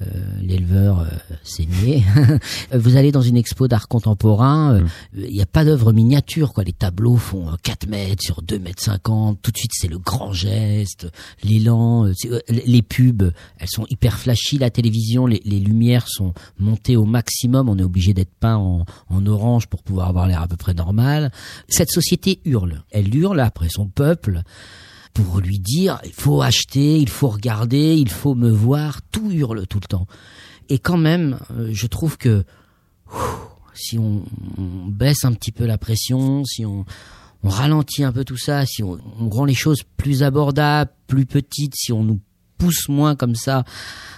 [0.03, 0.05] euh,
[0.43, 1.07] l'éleveur euh,
[1.43, 2.03] saigné.
[2.73, 4.81] Vous allez dans une expo d'art contemporain, euh,
[5.15, 6.65] il n'y a pas d'œuvre miniature quoi.
[6.65, 9.41] Les tableaux font euh, 4 mètres sur 2 mètres 50.
[9.41, 11.07] Tout de suite c'est le grand geste,
[11.43, 12.07] l'élan.
[12.07, 14.59] euh, euh, les pubs, elles sont hyper flashy.
[14.59, 17.69] La télévision, les, les lumières sont montées au maximum.
[17.69, 20.75] On est obligé d'être peint en, en orange pour pouvoir avoir l'air à peu près
[20.75, 21.31] normal.
[21.69, 22.83] Cette société hurle.
[22.91, 24.43] Elle hurle après son peuple
[25.15, 29.67] pour lui dire il faut acheter, il faut regarder, il faut me voir, tout hurle
[29.67, 30.07] tout le temps.
[30.69, 32.45] Et quand même, euh, je trouve que
[33.75, 34.25] si on,
[34.89, 36.85] baisse un petit peu la pression, si on,
[37.43, 38.99] ralentit un peu tout ça, si on,
[39.31, 42.21] rend les choses plus abordables, plus petites, si on nous
[42.57, 43.65] pousse moins comme ça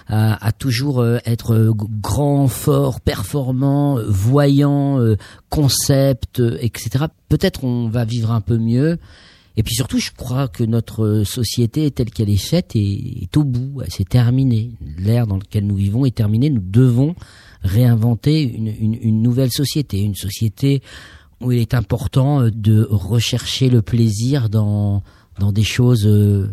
[0.07, 4.99] à, à toujours euh, être euh, grand, fort, performant, voyant,
[5.49, 7.05] concept, etc.
[7.29, 8.97] Peut-être on va vivre un peu mieux.
[9.57, 13.37] Et puis surtout, je crois que notre euh, société telle qu'elle est faite est, est
[13.37, 14.71] au bout, elle s'est terminée.
[14.97, 16.49] L'ère dans laquelle nous vivons est terminée.
[16.49, 17.15] Nous devons
[17.63, 20.81] réinventer une, nouvelle société, une société
[21.41, 25.03] où il est important euh, de rechercher le plaisir dans
[25.51, 26.49] des choses euh,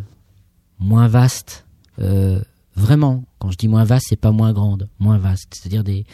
[0.79, 1.67] moins vastes.
[2.01, 2.41] Euh,
[2.77, 5.55] vraiment, quand je dis moins vaste, c'est pas moins grande, moins vaste.
[5.55, 6.05] C'est-à-dire des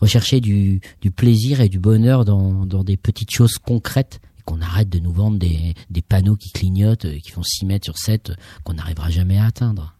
[0.00, 0.80] rechercher du,
[1.16, 5.74] plaisir et du bonheur dans, des petites choses concrètes qu'on arrête de nous vendre des,
[6.08, 9.46] panneaux qui clignotent, euh, qui font 6 mètres sur 7, euh, qu'on n'arrivera jamais à
[9.46, 9.94] atteindre.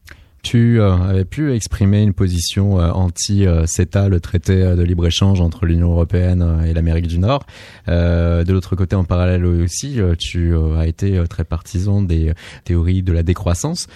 [0.45, 5.65] Tu euh, avais pu exprimer une position euh, anti-CETA, le traité euh, de libre-échange entre
[5.65, 7.47] l'Union européenne et l'Amérique du Nord.
[7.87, 12.33] De l'autre côté, en parallèle aussi, tu as été très partisan des
[12.65, 13.87] théories de la décroissance,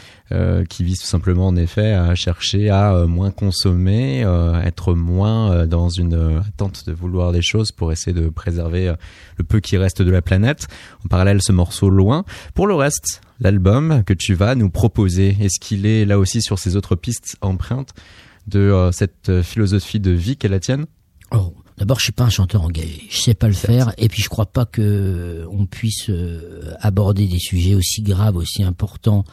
[0.69, 4.25] qui visent tout simplement en effet à chercher à moins consommer,
[4.65, 8.93] être moins dans une attente de vouloir des choses pour essayer de préserver
[9.37, 10.67] le peu qui reste de la planète.
[11.05, 12.25] En parallèle, ce morceau loin.
[12.55, 16.59] Pour le reste, l'album que tu vas nous proposer, est-ce qu'il est là aussi sur
[16.59, 17.95] ces autres pistes empreintes
[18.47, 20.87] de euh, cette euh, philosophie de vie qu'est la tienne?
[21.33, 23.05] Oh, D'abord, je suis pas un chanteur engagé.
[23.09, 27.29] Je sais pas le faire, et puis je crois pas que on puisse euh, aborder
[27.29, 29.25] des sujets aussi graves, aussi importants,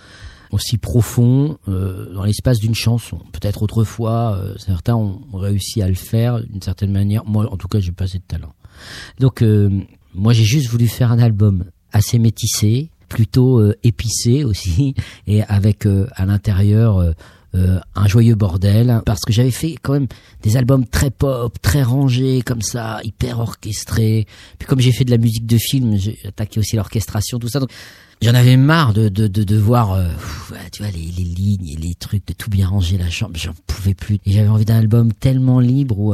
[0.51, 3.19] aussi profonds euh, dans l'espace d'une chanson.
[3.31, 7.25] Peut-être autrefois, euh, certains ont réussi à le faire d'une certaine manière.
[7.25, 8.53] Moi, en tout cas, j'ai pas assez de talent.
[9.19, 9.81] Donc, euh,
[10.13, 14.95] moi, j'ai juste voulu faire un album assez métissé, plutôt euh, épicé aussi,
[15.27, 17.11] et avec euh, à l'intérieur euh,
[17.55, 20.07] euh, un joyeux bordel, parce que j'avais fait quand même
[20.43, 24.27] des albums très pop, très rangés comme ça, hyper orchestrés.
[24.59, 27.59] Puis comme j'ai fait de la musique de film, j'ai attaqué aussi l'orchestration, tout ça.
[27.59, 27.69] Donc
[28.21, 30.07] J'en avais marre de de de, de voir, euh,
[30.73, 33.35] tu vois, les, les lignes et les trucs de tout bien ranger la chambre.
[33.35, 34.15] J'en pouvais plus.
[34.25, 36.13] Et j'avais envie d'un album tellement libre où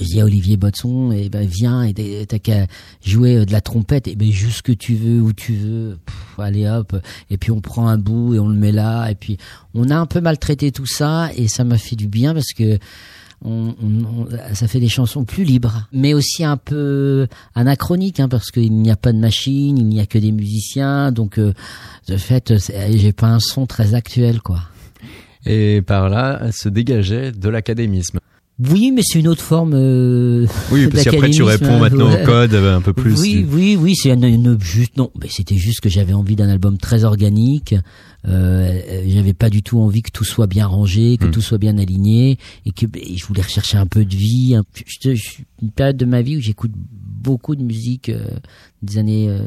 [0.00, 1.94] euh, je dis à Olivier Botson, et ben viens et
[2.26, 2.66] t'as- qu'à
[3.04, 5.98] jouer euh, de la trompette, et ben juste ce que tu veux, où tu veux,
[6.04, 6.96] Pff, allez hop,
[7.30, 9.36] et puis on prend un bout et on le met là, et puis
[9.74, 12.78] on a un peu maltraité tout ça, et ça m'a fait du bien parce que
[13.44, 18.50] on, on- ça fait des chansons plus libres, mais aussi un peu anachroniques, hein, parce
[18.50, 21.52] qu'il n'y a pas de machine, il n'y a que des musiciens, donc euh,
[22.08, 24.60] de fait, c'est- j'ai pas un son très actuel, quoi.
[25.44, 28.18] Et par là, se dégageait de l'académisme.
[28.58, 29.72] Oui, mais c'est une autre forme.
[29.74, 32.22] euh, Oui, parce qu'après tu réponds maintenant ouais.
[32.22, 33.20] au code euh, un peu plus.
[33.20, 36.48] Oui, du- oui, oui, c'est une- juste non, mais c'était juste que j'avais envie d'un
[36.48, 37.74] album très organique.
[38.26, 41.30] Euh, j'avais pas du tout envie que tout soit bien rangé, que Hmm.
[41.30, 44.54] tout soit bien aligné, et que et je voulais rechercher un peu de vie.
[44.56, 44.64] un-
[45.02, 46.72] je- je- une période de ma vie où j'écoute
[47.26, 48.24] beaucoup de musique euh,
[48.82, 49.40] des années euh,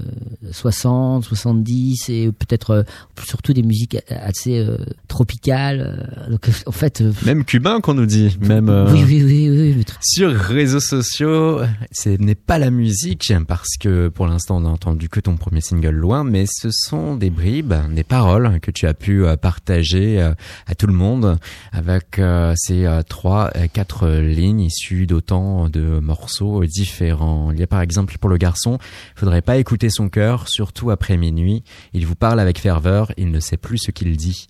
[0.51, 2.83] 60, 70 et peut-être euh,
[3.25, 5.79] surtout des musiques assez euh, tropicales.
[6.27, 8.67] euh, donc en fait, euh, Même cubain qu'on nous dit, même.
[8.69, 11.61] euh, oui, oui, oui, Sur réseaux sociaux,
[11.91, 15.61] ce n'est pas la musique, parce que pour l'instant on n'a entendu que ton premier
[15.61, 20.21] single loin, mais ce sont des bribes, des paroles que tu as pu euh, partager
[20.21, 20.33] euh,
[20.67, 21.37] à tout le monde
[21.71, 27.51] avec euh, ces euh, trois, euh, quatre lignes issues d'autant de morceaux différents.
[27.53, 28.77] Il y a par exemple pour le garçon,
[29.15, 31.63] il faudrait pas écouter son cœur, surtout après minuit.
[31.93, 34.47] Il vous parle avec ferveur, il ne sait plus ce qu'il dit.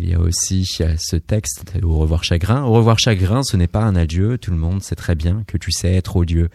[0.00, 2.62] Il y a aussi euh, ce texte au revoir chagrin.
[2.62, 4.38] Au revoir chagrin, ce n'est pas un adieu.
[4.38, 6.50] Tout le monde sait très bien que tu sais être odieux.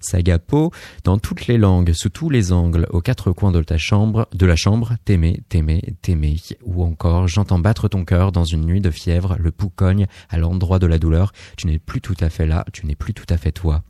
[0.00, 0.72] Sagapo,
[1.04, 4.46] dans toutes les langues, sous tous les angles, aux quatre coins de ta chambre, de
[4.46, 6.36] la chambre, t'aimer, t'aimer, t'aimer.
[6.64, 10.38] Ou encore, j'entends battre ton cœur dans une nuit de fièvre, le pouls cogne à
[10.38, 11.32] l'endroit de la douleur.
[11.56, 13.82] Tu n'es plus tout à fait là, tu n'es plus tout à fait toi.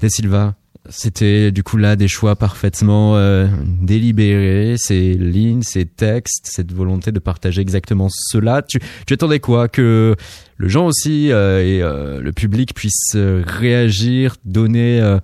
[0.00, 0.54] De Silva,
[0.88, 7.12] c'était du coup là des choix parfaitement euh, délibérés, ces lignes, ces textes, cette volonté
[7.12, 8.62] de partager exactement cela.
[8.62, 9.68] Tu, tu attendais quoi?
[9.68, 10.16] Que
[10.56, 15.18] le gens aussi euh, et euh, le public puissent euh, réagir, donner euh,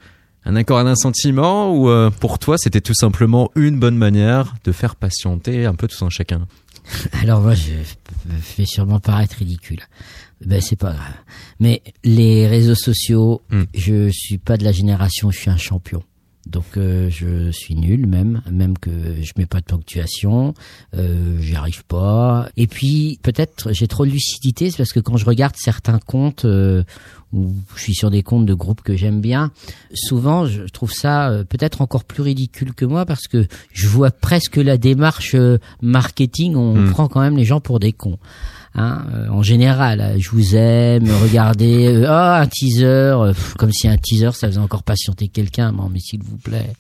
[0.45, 1.75] un accord à un sentiment?
[1.75, 5.89] Ou euh, pour toi c'était tout simplement une bonne manière de faire patienter un peu
[5.89, 6.47] tout un chacun?
[7.21, 7.73] Alors moi, je
[8.27, 9.81] je vais sûrement paraître ridicule.
[10.45, 11.15] Ben c'est pas grave.
[11.61, 13.65] Mais les réseaux sociaux, Hmm.
[13.75, 16.03] je suis pas de la génération, je suis un champion.
[16.47, 20.55] Donc euh, je suis nul même, même que je mets pas de ponctuation,
[20.95, 22.49] euh, j'y arrive pas.
[22.57, 26.45] Et puis peut-être j'ai trop de lucidité, c'est parce que quand je regarde certains comptes
[26.45, 26.85] euh,
[27.33, 29.51] ou je suis sur des comptes de groupes que j'aime bien,
[29.93, 34.13] souvent je trouve ça euh, peut-être encore plus ridicule que moi parce que je vois
[34.13, 36.91] presque la démarche euh, marketing, on Hmm.
[36.91, 38.19] prend quand même les gens pour des cons.
[38.79, 43.55] Hein, euh, en général, euh, je vous aime, regardez, euh, ah un teaser, euh, pff,
[43.55, 45.73] comme si un teaser ça faisait encore patienter quelqu'un.
[45.73, 46.73] Non, mais s'il vous plaît,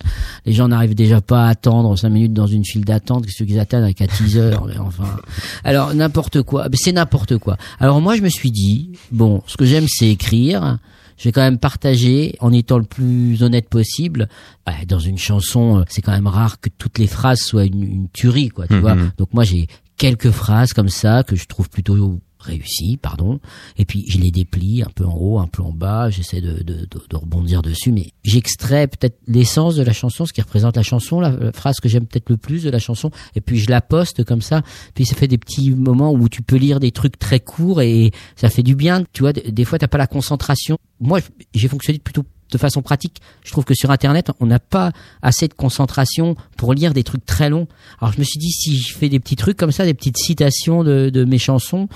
[0.44, 3.58] les gens n'arrivent déjà pas à attendre cinq minutes dans une file d'attente, qu'est-ce qu'ils
[3.58, 5.04] attendent avec un teaser mais Enfin,
[5.64, 7.56] alors n'importe quoi, c'est n'importe quoi.
[7.80, 10.78] Alors moi je me suis dit, bon, ce que j'aime c'est écrire.
[11.18, 14.28] Je vais quand même partager en étant le plus honnête possible.
[14.66, 17.82] Bah, dans une chanson, euh, c'est quand même rare que toutes les phrases soient une,
[17.84, 18.66] une tuerie, quoi.
[18.66, 18.80] Tu Mhm.
[18.80, 18.96] vois.
[19.16, 23.40] Donc moi j'ai quelques phrases comme ça que je trouve plutôt réussies, pardon.
[23.76, 26.10] Et puis je les déplie un peu en haut, un peu en bas.
[26.10, 30.40] J'essaie de, de, de, rebondir dessus, mais j'extrais peut-être l'essence de la chanson, ce qui
[30.40, 33.10] représente la chanson, la, la phrase que j'aime peut-être le plus de la chanson.
[33.34, 34.62] Et puis je la poste comme ça.
[34.94, 38.12] Puis ça fait des petits moments où tu peux lire des trucs très courts et
[38.36, 39.04] ça fait du bien.
[39.12, 40.78] Tu vois, des des fois t'as pas la concentration.
[41.00, 41.20] Moi,
[41.54, 43.20] j'ai fonctionné plutôt de façon pratique.
[43.44, 47.24] Je trouve que sur Internet, on n'a pas assez de concentration pour lire des trucs
[47.26, 47.66] très longs.
[48.00, 50.18] Alors je me suis dit, si je fais des petits trucs comme ça, des petites
[50.18, 51.88] citations de, de mes chansons,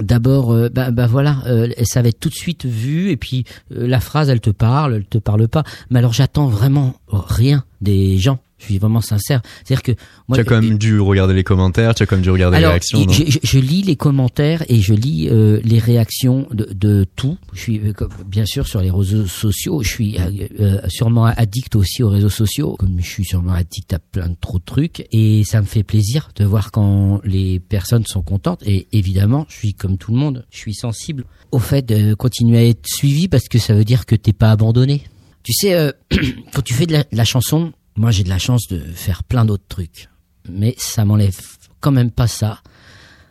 [0.00, 3.44] d'abord, euh, bah, bah voilà, euh, ça va être tout de suite vu, et puis
[3.72, 5.64] euh, la phrase, elle te parle, elle te parle pas.
[5.90, 8.38] Mais alors j'attends vraiment rien des gens.
[8.64, 9.42] Je suis vraiment sincère.
[9.64, 9.92] C'est-à-dire que
[10.26, 12.56] moi, tu as quand même dû regarder les commentaires, tu as quand même dû regarder
[12.56, 13.06] alors, les réactions.
[13.10, 17.36] je, je- je lis les commentaires et je lis euh, les réactions de, de tout.
[17.52, 17.92] Je suis euh,
[18.26, 19.82] bien sûr sur les réseaux sociaux.
[19.82, 23.92] Je suis euh, euh, sûrement addict aussi aux réseaux sociaux, comme je suis sûrement addict
[23.92, 25.06] à plein de trop de trucs.
[25.12, 28.62] Et ça me fait plaisir de voir quand les personnes sont contentes.
[28.64, 32.58] Et évidemment, je suis comme tout le monde, je suis sensible au fait de continuer
[32.58, 35.02] à être suivi parce que ça veut dire que t'es pas abandonné.
[35.42, 35.92] Tu sais, euh,
[36.54, 39.24] quand tu fais de la, de la chanson, moi j'ai de la chance de faire
[39.24, 40.08] plein d'autres trucs,
[40.48, 41.38] mais ça m'enlève
[41.80, 42.62] quand même pas ça.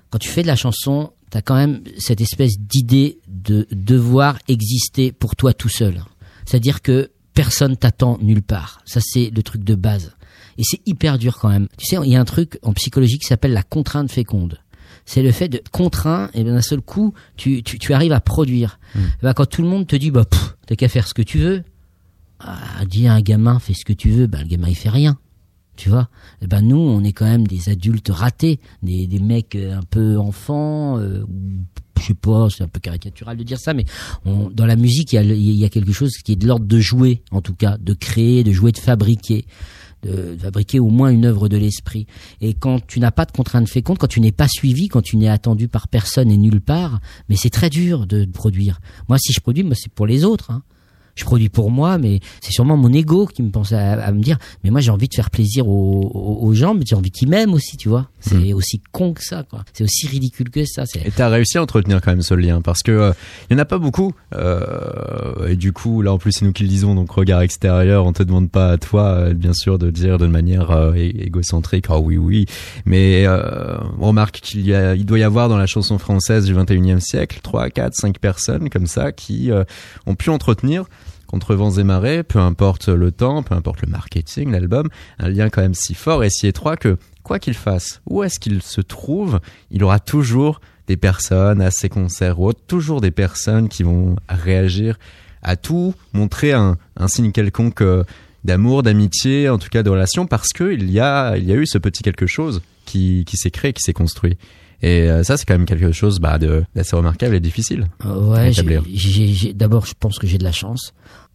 [0.10, 5.12] Quand tu fais de la chanson, t'as quand même cette espèce d'idée de devoir exister
[5.12, 6.04] pour toi tout seul.
[6.45, 8.82] C'est-à-dire que personne t'attend nulle part.
[8.86, 10.15] Ça c'est le truc de base.
[10.58, 11.67] Et c'est hyper dur quand même.
[11.78, 14.60] Tu sais, il y a un truc en psychologie qui s'appelle la contrainte féconde.
[15.06, 18.21] C'est le fait de contraint et ben, d'un seul coup, tu, tu, tu arrives à
[18.21, 18.80] produire.
[18.95, 20.26] Eh ben, quand tout le monde te dit, bah,
[20.65, 21.63] t'as qu'à faire ce que tu veux,
[22.44, 24.90] ah, dis à un gamin, fais ce que tu veux, ben, le gamin il fait
[24.90, 25.18] rien.
[25.76, 26.08] Tu vois?
[26.42, 29.82] Eh ben nous, on est quand même des adultes ratés, des, des mecs euh, un
[29.82, 31.26] peu enfants, euh,
[32.00, 33.86] je sais pas, c'est un peu caricatural de dire ça, mais
[34.26, 36.46] on, dans la musique, il y, a, il y a quelque chose qui est de
[36.46, 39.46] l'ordre de jouer, en tout cas, de créer, de jouer, de fabriquer,
[40.04, 42.06] de, de fabriquer au moins une œuvre de l'esprit.
[42.40, 45.18] Et quand tu n'as pas de contrainte féconde, quand tu n'es pas suivi, quand tu
[45.18, 48.80] n'es attendu par personne et nulle part, mais c'est très dur de produire.
[49.08, 50.52] Moi, si je produis, moi, c'est pour les autres.
[50.52, 50.62] Hein
[51.15, 54.21] je produis pour moi, mais c'est sûrement mon ego qui me pense à, à me
[54.21, 57.12] dire, mais moi j'ai envie de faire plaisir aux, aux, aux gens, mais j'ai envie
[57.12, 58.08] qu'ils m'aiment aussi, tu vois.
[58.19, 59.65] C'est aussi con que ça, quoi.
[59.73, 60.84] C'est aussi ridicule que ça.
[61.04, 63.12] Et t'as réussi à entretenir quand même ce lien parce que euh,
[63.49, 64.13] il y en a pas beaucoup.
[64.34, 68.06] Euh, et du coup, là en plus c'est nous qui le disons, donc regard extérieur,
[68.06, 71.86] on te demande pas à toi, euh, bien sûr, de dire de manière euh, égocentrique,
[71.89, 72.45] ah oui oui.
[72.86, 76.56] Mais euh, remarque qu'il y a, il doit y avoir dans la chanson française du
[76.56, 79.63] 21e siècle trois, quatre, cinq personnes comme ça qui euh,
[80.06, 80.86] ont pu entretenir
[81.34, 85.50] contre vents et marées, peu importe le temps, peu importe le marketing, l'album, un lien
[85.50, 88.82] quand même si fort et si étroit que quoi qu'il fasse, où est-ce qu'il se
[88.82, 89.39] trouve,
[89.72, 94.15] il aura toujours des personnes à ses concerts ou autres, toujours des personnes qui vont
[94.30, 95.00] réagir
[95.41, 98.04] à tout, montrer un, un signe quelconque euh,
[98.43, 101.56] d'amour, d'amitié, en tout cas de relation, parce que il y a, il y a
[101.56, 104.38] eu ce petit quelque chose qui, qui s'est créé, qui s'est construit.
[104.86, 107.88] Et euh, ça, c'est quand même quelque chose bah, de- d'assez remarquable et difficile.
[108.06, 108.52] Euh, ouais,
[109.54, 110.93] d'abord, je pense que j'ai de la chance.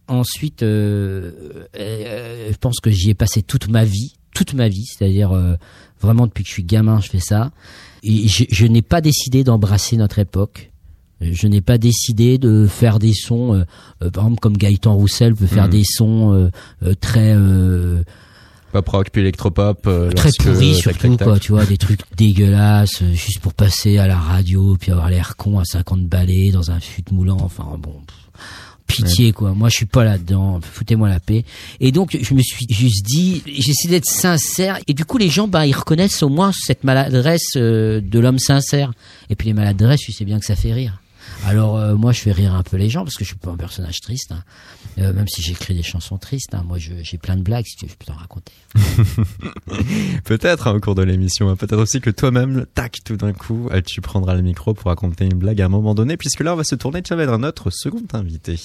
[0.09, 1.31] Ensuite, euh,
[1.77, 5.55] euh, je pense que j'y ai passé toute ma vie, toute ma vie, c'est-à-dire euh,
[6.01, 7.51] vraiment depuis que je suis gamin, je fais ça.
[8.03, 10.71] Et je, je n'ai pas décidé d'embrasser notre époque.
[11.21, 13.63] Je n'ai pas décidé de faire des sons, euh,
[14.03, 15.69] euh, par exemple comme Gaëtan Roussel peut faire Mhm.
[15.71, 16.49] des sons
[16.83, 18.01] euh, très euh,
[18.71, 19.85] Pop rock puis électropop.
[19.87, 24.07] euh, très pourris surtout quoi tu vois des trucs dégueulasses euh, juste pour passer à
[24.07, 27.95] la radio puis avoir l'air con à 50 balais dans un fut moulant enfin bon
[28.07, 28.15] pff,
[28.89, 29.53] pitié quoi.
[29.53, 30.59] Moi je suis pas là-dedans.
[30.61, 31.45] Foutez-moi la paix.
[31.79, 34.79] Et donc je me suis juste dit j'essaie d'être sincère.
[34.87, 38.39] Et du coup les gens bah ils reconnaissent au moins cette maladresse euh, de l'homme
[38.39, 38.91] sincère.
[39.29, 40.99] Et puis les maladresses tu sais bien que ça fait rire
[41.45, 43.51] alors euh, moi je fais rire un peu les gens parce que je suis pas
[43.51, 44.43] un personnage triste hein.
[44.97, 46.63] Euh, même si j'écris des chansons tristes hein.
[46.65, 48.53] moi j'ai plein de blagues si tu veux je peux t'en raconter
[50.25, 51.55] Peut-être hein, au cours de l'émission, hein.
[51.55, 55.25] peut-être aussi que toi-même, tac, tout d'un coup, euh, tu prendras le micro pour raconter
[55.25, 58.03] une blague à un moment donné, puisque là, on va se tourner vers notre second
[58.13, 58.59] invité.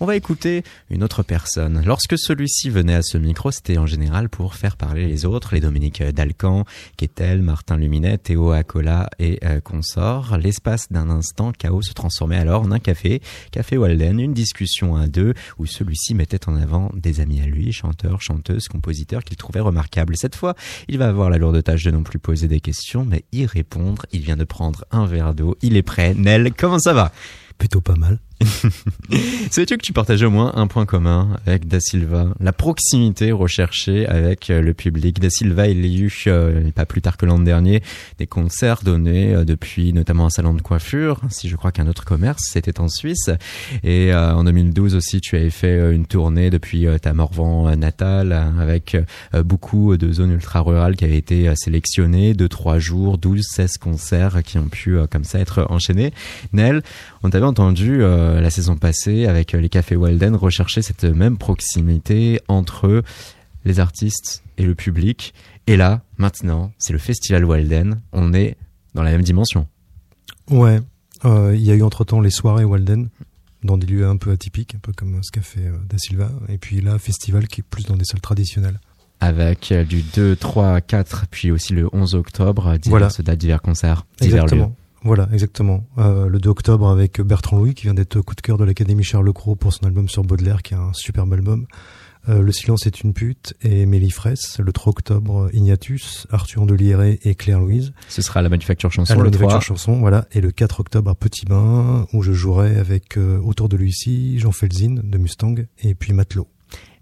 [0.00, 1.82] On va écouter une autre personne.
[1.84, 5.60] Lorsque celui-ci venait à ce micro, c'était en général pour faire parler les autres, les
[5.60, 6.64] Dominique Dalcan,
[6.96, 10.38] Kettel, Martin Luminet, Théo Acola et euh, consorts.
[10.38, 15.08] L'espace d'un instant, Chaos se transformait alors en un café, Café Walden, une discussion à
[15.08, 19.58] deux, où celui-ci mettait en avant des amis à lui, chanteurs, chanteuses, compositeurs qu'il trouvait
[19.58, 20.16] remarquables.
[20.16, 20.54] Cette fois,
[20.86, 24.06] il va avoir la lourde tâche de non plus poser des questions, mais y répondre.
[24.12, 25.56] Il vient de prendre un verre d'eau.
[25.60, 26.14] Il est prêt.
[26.14, 27.10] Nel, comment ça va?
[27.58, 28.20] Plutôt pas mal.
[29.50, 32.28] Sais-tu que tu partageais au moins un point commun avec Da Silva?
[32.40, 35.20] La proximité recherchée avec euh, le public.
[35.20, 37.82] Da Silva, il y a eu, pas plus tard que l'an dernier,
[38.18, 42.04] des concerts donnés euh, depuis notamment un salon de coiffure, si je crois qu'un autre
[42.04, 43.30] commerce, c'était en Suisse.
[43.82, 48.96] Et euh, en 2012 aussi, tu avais fait une tournée depuis ta Morvan natale avec
[49.44, 54.58] beaucoup de zones ultra-rurales qui avaient été sélectionnées, de trois jours, 12, 16 concerts qui
[54.58, 56.12] ont pu comme ça être enchaînés.
[56.52, 56.82] Nel,
[57.22, 58.02] on t'avait entendu
[58.40, 63.02] la saison passée avec euh, les cafés Walden rechercher cette même proximité entre
[63.64, 65.34] les artistes et le public.
[65.66, 68.00] Et là, maintenant, c'est le festival Walden.
[68.12, 68.56] On est
[68.94, 69.66] dans la même dimension.
[70.50, 70.80] Ouais.
[71.24, 73.08] Euh, Il y a eu entre-temps les soirées Walden,
[73.64, 76.30] dans des lieux un peu atypiques, un peu comme ce qu'a fait euh, Da Silva.
[76.48, 78.80] Et puis là, festival qui est plus dans des salles traditionnelles.
[79.20, 83.24] Avec euh, du 2, 3, 4, puis aussi le 11 octobre, euh, diverses Voilà.
[83.32, 84.66] dates, divers concerts, divers lieux.
[85.04, 85.86] Voilà, exactement.
[85.98, 89.04] Euh, le 2 octobre avec Bertrand Louis, qui vient d'être coup de cœur de l'Académie
[89.04, 91.66] Charles Cros pour son album sur Baudelaire, qui est un superbe album.
[92.28, 94.58] euh, Le silence est une pute et Mélifresse.
[94.58, 97.92] Le 3 octobre, Ignatus, Arthur de Lieré et Claire Louise.
[98.08, 99.60] Ce sera à la Manufacture Chanson À la le Manufacture 3.
[99.60, 100.26] chanson, voilà.
[100.32, 104.38] Et le 4 octobre à Petit Bain, où je jouerai avec euh, autour de Lucie,
[104.40, 106.48] Jean Felzin de Mustang et puis Matelot.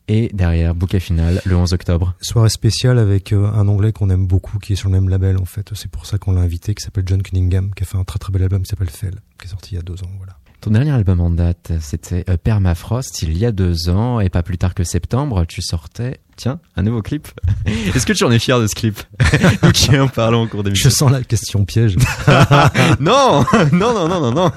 [0.08, 2.14] Et derrière, bouquet final, le 11 octobre.
[2.20, 5.36] Soirée spéciale avec euh, un anglais qu'on aime beaucoup, qui est sur le même label
[5.36, 5.70] en fait.
[5.74, 8.18] C'est pour ça qu'on l'a invité, qui s'appelle John Cunningham, qui a fait un très
[8.18, 10.10] très bel album qui s'appelle Fell, qui est sorti il y a deux ans.
[10.18, 10.35] Voilà.
[10.60, 14.42] Ton dernier album en date, c'était euh, Permafrost, il y a deux ans, et pas
[14.42, 17.28] plus tard que septembre, tu sortais, tiens, un nouveau clip.
[17.94, 18.98] Est-ce que tu en es fier de ce clip?
[19.62, 21.96] Nous qui en parlons au cours des Je sens la question piège.
[23.00, 24.50] non, non, non, non, non, non.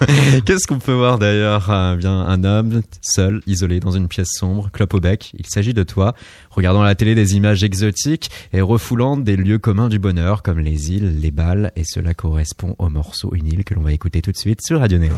[0.45, 1.69] Qu'est-ce qu'on peut voir d'ailleurs?
[1.69, 5.31] Euh, Bien, un homme seul, isolé dans une pièce sombre, clope au bec.
[5.37, 6.15] Il s'agit de toi,
[6.49, 10.59] regardant à la télé des images exotiques et refoulant des lieux communs du bonheur comme
[10.59, 14.21] les îles, les balles, et cela correspond au morceau Une île que l'on va écouter
[14.21, 15.13] tout de suite sur Radio Néo.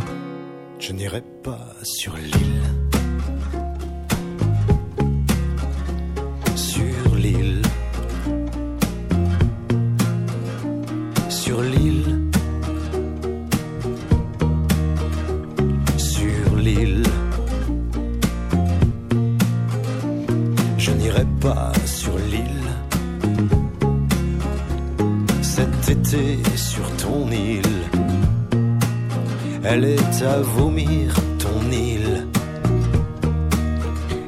[0.81, 2.63] Je n'irai pas sur l'île.
[6.55, 7.61] Sur l'île.
[11.29, 12.19] Sur l'île.
[15.97, 17.03] Sur l'île.
[20.79, 22.69] Je n'irai pas sur l'île.
[25.43, 27.80] Cet été sur ton île.
[29.63, 32.27] Elle est à vomir ton île.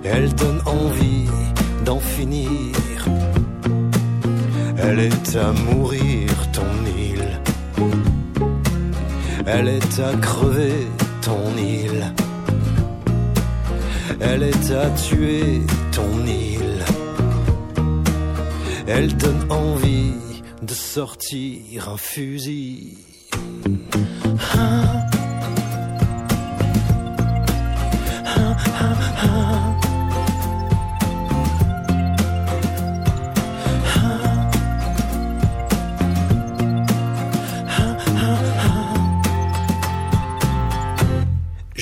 [0.03, 1.27] Elle donne envie
[1.85, 2.75] d'en finir.
[4.77, 7.39] Elle est à mourir ton île.
[9.47, 10.87] Elle est à crever
[11.21, 12.13] ton île.
[14.19, 15.61] Elle est à tuer
[15.91, 16.83] ton île.
[18.87, 20.13] Elle donne envie
[20.61, 22.97] de sortir un fusil.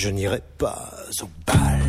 [0.04, 0.90] Je n'irai pas
[1.22, 1.80] au bal.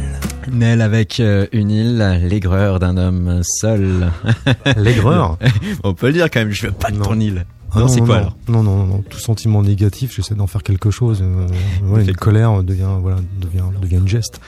[0.53, 4.11] Nel avec euh, une île, l'aigreur d'un homme seul.
[4.77, 5.39] L'aigreur
[5.83, 7.05] On peut le dire quand même, je veux pas de Non.
[7.05, 7.47] ton île.
[7.73, 8.37] Ah non, c'est quoi non, alors?
[8.49, 11.23] Non, non, non, non, tout sentiment négatif, j'essaie d'en faire quelque chose.
[11.23, 11.47] euh,
[11.87, 14.43] ouais, une colère devient, voilà, devient, devient une geste.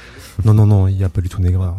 [0.44, 1.74] Non, non, non, il n'y a pas du tout d'aigreur.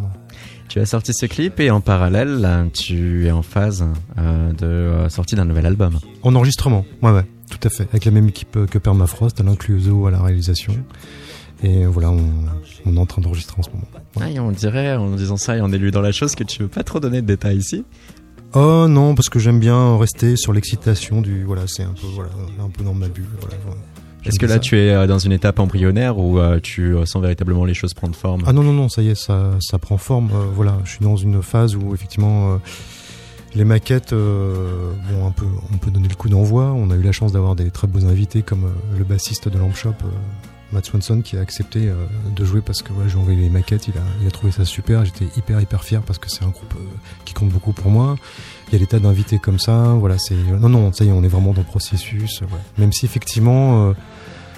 [0.70, 3.86] Tu as sorti ce clip et en parallèle, tu es en phase
[4.18, 6.00] euh, de euh, sortie d'un nouvel album.
[6.24, 7.84] En enregistrement, ouais, ouais, tout à fait.
[7.92, 10.74] Avec la même équipe que Permafrost, Alain Clueso à la réalisation.
[11.64, 12.22] Et voilà, on,
[12.86, 13.88] on est en train d'enregistrer en ce moment.
[14.20, 16.64] Ah, et on dirait, en disant ça et en élu dans la chose, que tu
[16.64, 17.84] veux pas trop donner de détails ici.
[18.54, 21.44] Oh non, parce que j'aime bien rester sur l'excitation du.
[21.44, 22.30] Voilà, c'est un peu, voilà,
[22.64, 23.26] un peu dans ma bulle.
[23.42, 23.80] Voilà, voilà.
[24.22, 24.60] J'aime Est-ce que là, ça.
[24.60, 27.94] tu es euh, dans une étape embryonnaire où euh, tu euh, sens véritablement les choses
[27.94, 28.44] prendre forme?
[28.48, 30.30] Ah non, non, non, ça y est, ça, ça prend forme.
[30.34, 32.58] euh, voilà, je suis dans une phase où effectivement euh,
[33.56, 36.74] les maquettes, bon, un peu, on peut donner le coup d'envoi.
[36.76, 39.74] On a eu la chance d'avoir des très beaux invités comme le bassiste de Lamp
[39.74, 39.94] Shop,
[40.76, 41.96] Matt Swanson, qui a accepté euh,
[42.36, 43.88] de jouer parce que voilà, j'ai envoyé les maquettes.
[43.88, 45.06] Il a, trouvé ça super.
[45.06, 46.84] J'étais hyper, hyper fier parce que c'est un groupe euh,
[47.24, 48.18] qui compte beaucoup pour moi.
[48.68, 49.96] Il y a des tas d'invités comme ça.
[49.98, 52.42] Voilà, c'est non, non, ça y est, on est vraiment dans le processus.
[52.78, 53.90] Même si effectivement.
[53.90, 53.94] euh,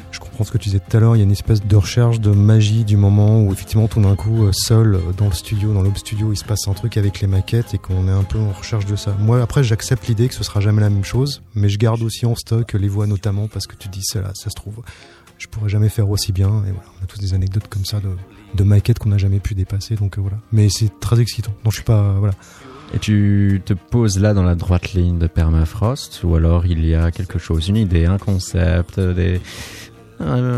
[0.09, 1.76] je comprends ce que tu disais tout à l'heure, il y a une espèce de
[1.76, 5.82] recherche de magie du moment où effectivement tout d'un coup, seul dans le studio, dans
[5.82, 8.39] l'home studio, il se passe un truc avec les maquettes et qu'on est un peu
[8.39, 9.15] en recherche de ça.
[9.20, 12.26] Moi après j'accepte l'idée que ce sera jamais la même chose, mais je garde aussi
[12.26, 14.82] en stock les voix notamment parce que tu dis ça, ça se trouve,
[15.38, 17.99] je pourrais jamais faire aussi bien et voilà, on a tous des anecdotes comme ça
[17.99, 18.09] de,
[18.55, 20.38] de maquettes qu'on n'a jamais pu dépasser donc euh, voilà.
[20.51, 21.53] Mais c'est très excitant.
[21.63, 22.33] Non, je suis pas voilà.
[22.93, 26.95] Et tu te poses là dans la droite ligne de Permafrost ou alors il y
[26.95, 29.41] a quelque chose, une idée, un concept, des,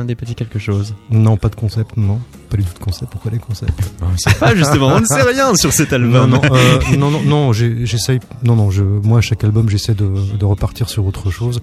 [0.06, 0.94] des petits quelque chose?
[1.10, 2.20] Non, pas de concept, non,
[2.50, 3.12] pas du tout de concept.
[3.12, 3.74] Pourquoi des concepts?
[4.02, 6.30] On ne sait pas justement, on ne sait rien sur cet album.
[6.30, 8.20] Non, non, euh, non, non, non, j'essaye.
[8.44, 11.60] Non, non, je, moi, à chaque album, j'essaie de, de repartir sur autre chose.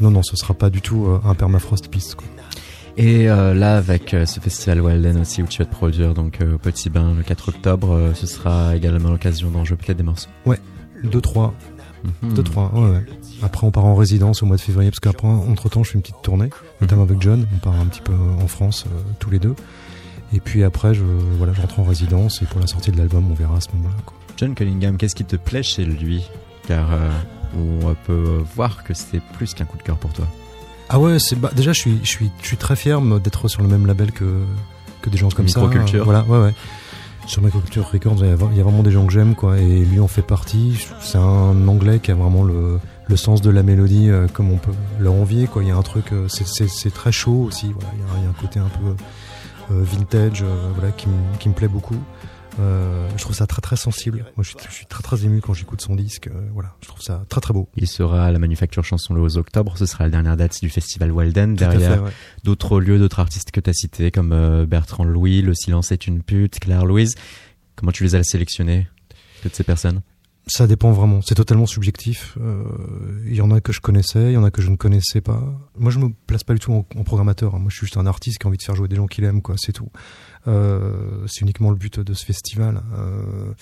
[0.00, 2.16] Non, non, ce sera pas du tout euh, un permafrost piste.
[2.16, 2.26] Quoi.
[2.98, 6.40] Et euh, là, avec euh, ce festival Walden aussi où tu vas te produire, donc
[6.42, 9.96] euh, au Petit Bain le 4 octobre, euh, ce sera également l'occasion d'en jouer peut-être
[9.96, 10.28] des morceaux.
[11.02, 11.52] Deux, trois,
[12.22, 12.34] Mhm.
[12.34, 12.70] deux, trois.
[12.74, 13.04] Ouais, ouais.
[13.42, 15.94] Après, on part en résidence au mois de février parce qu'après, entre temps, je fais
[15.96, 17.46] une petite tournée, notamment avec John.
[17.54, 19.54] On part un petit peu en France euh, tous les deux.
[20.34, 21.02] Et puis après, je,
[21.38, 23.68] voilà, je rentre en résidence et pour la sortie de l'album, on verra à ce
[23.74, 23.94] moment-là.
[24.06, 24.16] quoi.
[24.36, 26.24] John Cunningham, qu'est-ce qui te plaît chez lui?
[26.68, 27.10] Car euh,
[27.56, 30.26] on peut voir que c'est plus qu'un coup de cœur pour toi.
[30.94, 33.62] Ah ouais, c'est bah, déjà je suis je suis je suis très fier d'être sur
[33.62, 34.42] le même label que
[35.00, 35.60] que des gens comme ça.
[35.60, 36.04] Microculture.
[36.04, 36.54] Voilà, ouais ouais.
[37.26, 40.08] Sur Microculture Records, il y, a, vraiment des gens que j'aime quoi et lui en
[40.08, 40.86] fait partie.
[41.00, 44.58] C'est un anglais qui a vraiment le le sens de la mélodie euh, comme on
[44.58, 45.62] peut leur envier quoi.
[45.62, 48.02] Il y a un truc euh, c'est c'est c'est très chaud aussi voilà, il y
[48.02, 48.94] a, il y a un côté un peu
[49.74, 51.96] euh, vintage voilà qui me qui me plaît beaucoup.
[52.60, 54.26] Euh, je trouve ça très très sensible.
[54.36, 56.28] Moi, je suis, je suis très très ému quand j'écoute son disque.
[56.28, 57.68] Euh, voilà, je trouve ça très très beau.
[57.76, 59.76] Il sera à la Manufacture Chanson le 11 octobre.
[59.78, 61.56] Ce sera la dernière date du festival Walden.
[61.56, 62.10] Tout Derrière, ouais.
[62.44, 66.06] d'autres lieux, d'autres artistes que tu as cités, comme euh, Bertrand Louis, Le silence est
[66.06, 67.14] une pute, Claire Louise.
[67.76, 68.86] Comment tu les as sélectionnés,
[69.42, 70.02] toutes ces personnes?
[70.48, 71.20] Ça dépend vraiment.
[71.22, 72.36] C'est totalement subjectif.
[72.40, 72.64] Euh,
[73.26, 75.20] Il y en a que je connaissais, il y en a que je ne connaissais
[75.20, 75.40] pas.
[75.78, 77.54] Moi, je me place pas du tout en, en programmateur.
[77.54, 77.58] hein.
[77.60, 79.22] Moi, je suis juste un artiste qui a envie de faire jouer des gens qu'il
[79.24, 79.54] aime, quoi.
[79.56, 79.88] C'est tout.
[80.48, 82.82] Euh, c'est uniquement le but de ce festival.
[82.98, 83.52] Euh,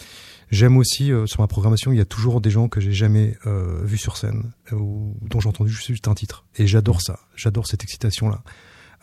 [0.50, 3.36] J'aime aussi sur ma programmation, il y a toujours des gens que j'ai jamais
[3.84, 6.44] vus sur scène ou dont j'ai entendu juste un titre.
[6.56, 7.20] Et j'adore ça.
[7.36, 8.42] J'adore cette excitation-là.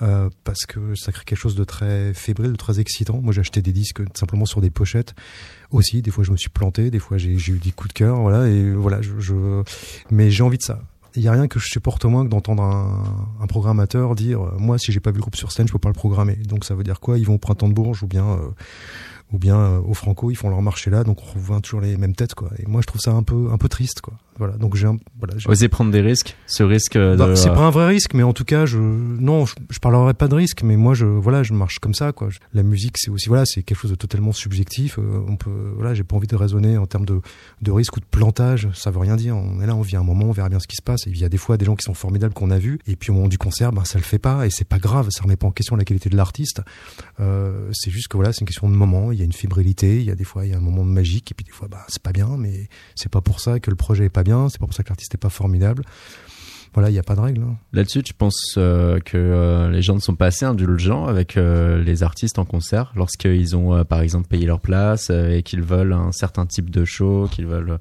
[0.03, 3.19] Euh, parce que ça crée quelque chose de très fébrile, de très excitant.
[3.19, 5.15] Moi, j'ai acheté des disques simplement sur des pochettes
[5.71, 6.03] aussi.
[6.03, 8.47] Des fois, je me suis planté, des fois, j'ai eu des coups de cœur, voilà.
[8.47, 9.63] Et voilà, je, je...
[10.11, 10.81] mais j'ai envie de ça.
[11.15, 13.03] Il y a rien que je supporte moins que d'entendre un,
[13.41, 15.79] un programmateur dire, euh, moi, si j'ai pas vu le groupe sur scène, je peux
[15.79, 16.35] pas le programmer.
[16.35, 17.17] Donc, ça veut dire quoi?
[17.17, 18.49] Ils vont au printemps de Bourges ou bien euh,
[19.33, 21.97] ou bien euh, au Franco, ils font leur marché là, donc on revoit toujours les
[21.97, 22.49] mêmes têtes, quoi.
[22.59, 24.13] Et moi, je trouve ça un peu un peu triste, quoi.
[24.37, 24.55] Voilà.
[24.57, 24.87] Donc j'ai
[25.19, 25.35] voilà.
[25.47, 27.15] Oser prendre des risques Ce risque de...
[27.15, 30.13] bah, c'est pas un vrai risque, mais en tout cas, je non, je, je parlerai
[30.13, 32.29] pas de risque, mais moi, je voilà, je marche comme ça, quoi.
[32.53, 34.99] La musique, c'est aussi voilà, c'est quelque chose de totalement subjectif.
[34.99, 37.21] euh, on peut voilà, j'ai pas envie de raisonner en termes de
[37.61, 38.69] de risque ou de plantage.
[38.73, 39.35] Ça veut rien dire.
[39.35, 41.07] On est là, on vit un moment, on verra bien ce qui se passe.
[41.07, 42.95] Et il y a des fois des gens qui sont formidables qu'on a vus, et
[42.95, 45.09] puis au moment du concert, ben ça le fait pas, et c'est pas grave.
[45.09, 46.61] Ça remet pas en question la qualité de l'artiste.
[47.19, 49.11] Euh, c'est juste que voilà, c'est une question de moment.
[49.11, 49.97] Il y a une fébrilité.
[49.97, 51.51] Il y a des fois, il y a un moment de magique, et puis des
[51.51, 54.23] fois, bah c'est pas bien, mais c'est pas pour ça que le projet est pas
[54.27, 54.49] bien.
[54.49, 55.83] C'est pas pour ça que l'artiste est pas formidable.
[56.73, 57.41] Voilà, il y a pas de règle.
[57.41, 57.55] hein.
[57.73, 61.81] Là-dessus, tu penses euh, que euh, les gens ne sont pas assez indulgents avec euh,
[61.83, 65.93] les artistes en concert lorsqu'ils ont, euh, par exemple, payé leur place et qu'ils veulent
[65.93, 67.79] un certain type de show, qu'ils veulent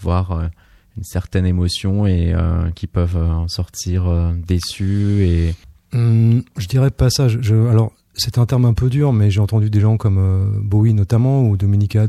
[0.00, 0.48] voir
[0.96, 4.04] une certaine émotion et euh, qui peuvent en sortir
[4.46, 5.54] déçus et
[5.94, 7.28] Hum, je dirais pas ça.
[7.28, 10.58] Je, je- alors, c'est un terme un peu dur, mais j'ai entendu des gens comme
[10.64, 12.06] Bowie notamment ou Dominica,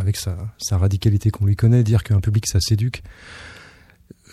[0.00, 3.02] avec sa, sa radicalité qu'on lui connaît, dire qu'un public ça s'éduque.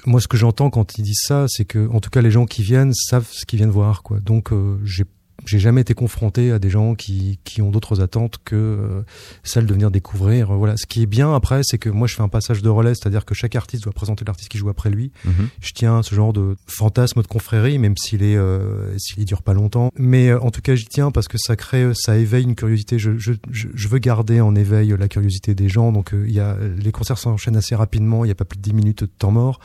[0.06, 2.46] Moi, ce que j'entends quand ils disent ça, c'est que, en tout cas, les gens
[2.46, 4.20] qui viennent savent ce qu'ils viennent voir, quoi.
[4.20, 5.06] Donc, euh, j'ai
[5.48, 9.02] j'ai jamais été confronté à des gens qui, qui ont d'autres attentes que euh,
[9.44, 10.54] celles de venir découvrir.
[10.54, 10.76] Voilà.
[10.78, 13.26] Ce qui est bien après, c'est que moi je fais un passage de relais, c'est-à-dire
[13.26, 15.50] que chaque artiste doit présenter l'artiste qui joue après lui Mhm.
[15.62, 19.42] je tiens à ce genre de fantasme de confrérie, même s'il est, euh, s'il dure
[19.42, 19.92] pas longtemps.
[19.98, 23.00] Mais euh, en tout cas, j'y tiens parce que ça crée, ça éveille une curiosité.
[23.00, 25.92] Je, je, je, veux garder en éveil la curiosité des gens.
[25.92, 28.26] Donc, euh, il y a les concerts s'enchaînent assez rapidement.
[28.26, 29.60] Il n'y a pas plus de 10 minutes de temps mort.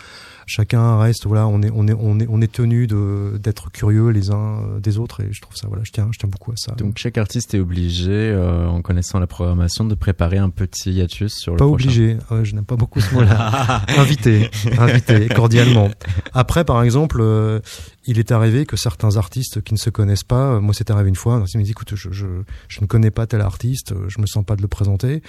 [0.46, 4.08] Chacun reste, voilà, on est, on est, on est, on est tenu de d'être curieux
[4.08, 5.20] les uns euh, des autres.
[5.22, 6.72] Et je trouve ça, voilà, je tiens, je tiens beaucoup à ça.
[6.72, 11.32] donc chaque artiste est obligé, euh, en connaissant la programmation, de préparer un petit hiatus
[11.34, 11.84] sur le Pas prochain.
[11.84, 12.16] obligé.
[12.30, 13.82] Ouais, je n'aime pas beaucoup ce mot-là.
[13.98, 15.90] invité, invité, cordialement.
[16.34, 17.60] Après, par exemple, euh,
[18.06, 21.08] il est arrivé que certains artistes qui ne se connaissent pas, euh, moi c'est arrivé
[21.08, 22.26] une fois, un artiste m'a dit, écoute, je, je,
[22.68, 25.22] je ne connais pas tel artiste, je me sens pas de le présenter.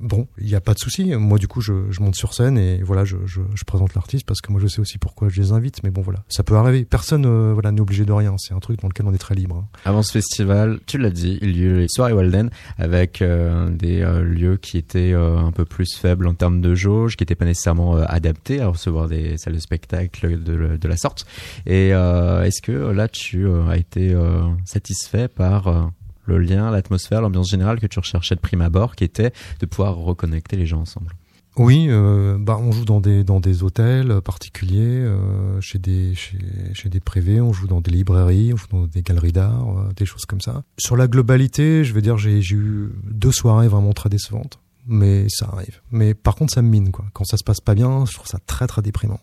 [0.00, 1.14] Bon, il n'y a pas de souci.
[1.16, 4.26] Moi, du coup, je, je monte sur scène et voilà, je, je, je présente l'artiste
[4.26, 5.82] parce que moi, je sais aussi pourquoi je les invite.
[5.82, 6.84] Mais bon, voilà, ça peut arriver.
[6.84, 8.34] Personne, euh, voilà, n'est obligé de rien.
[8.38, 9.56] C'est un truc dans lequel on est très libre.
[9.56, 9.78] hein.
[9.84, 13.70] Avant ce festival, tu l'as dit, il y a eu les soirées Walden avec euh,
[13.70, 17.34] des euh, lieux qui étaient un peu plus faibles en termes de jauge, qui n'étaient
[17.34, 21.26] pas nécessairement adaptés à recevoir des salles de spectacle de, de la sorte.
[21.66, 24.16] Et est-ce que là, tu as été
[24.64, 25.90] satisfait par
[26.24, 29.96] le lien, l'atmosphère, l'ambiance générale que tu recherchais de prime abord, qui était de pouvoir
[29.96, 31.12] reconnecter les gens ensemble
[31.56, 36.38] Oui, euh, bah on joue dans des dans des hôtels particuliers, euh, chez des chez,
[36.74, 39.92] chez des privés, on joue dans des librairies, on joue dans des galeries d'art, euh,
[39.96, 40.62] des choses comme ça.
[40.78, 45.26] Sur la globalité, je veux dire, j'ai j'ai eu deux soirées vraiment très décevantes, mais
[45.28, 45.80] ça arrive.
[45.90, 47.04] Mais par contre, ça me mine quoi.
[47.12, 49.20] Quand ça se passe pas bien, je trouve ça très très déprimant.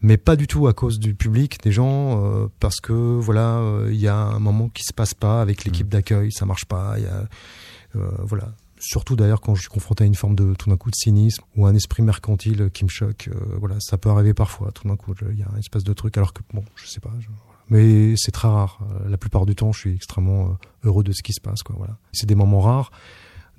[0.00, 3.88] Mais pas du tout à cause du public, des gens, euh, parce que voilà, euh,
[3.92, 6.94] il y a un moment qui se passe pas avec l'équipe d'accueil, ça marche pas.
[6.98, 7.24] Il y a
[7.96, 8.52] euh, voilà.
[8.80, 11.42] Surtout d'ailleurs quand je suis confronté à une forme de tout d'un coup de cynisme
[11.56, 13.28] ou un esprit mercantile qui me choque.
[13.34, 14.70] euh, voilà, ça peut arriver parfois.
[14.70, 16.16] Tout d'un coup, il y a un espèce de truc.
[16.16, 17.10] Alors que bon, je sais pas.
[17.18, 17.42] je- voilà.
[17.70, 18.78] Mais c'est très rare.
[19.08, 21.62] La plupart du temps, je suis extrêmement heureux de ce qui se passe.
[21.64, 21.98] Quoi, voilà.
[22.12, 22.92] C'est des moments rares,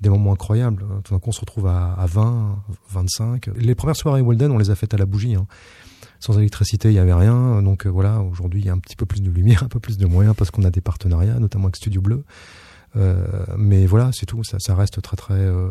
[0.00, 0.84] des moments incroyables.
[1.04, 2.56] Tout d'un coup, on se retrouve à, à 20,
[2.88, 3.50] 25.
[3.56, 5.34] Les premières soirées Walden, on les a faites à la bougie.
[5.34, 5.46] Hein.
[6.20, 7.62] Sans électricité, il y avait rien.
[7.62, 9.80] Donc euh, voilà, aujourd'hui, il y a un petit peu plus de lumière, un peu
[9.80, 12.24] plus de moyens parce qu'on a des partenariats, notamment avec Studio Bleu.
[12.96, 14.44] Euh, mais voilà, c'est tout.
[14.44, 15.70] Ça, ça reste très très euh,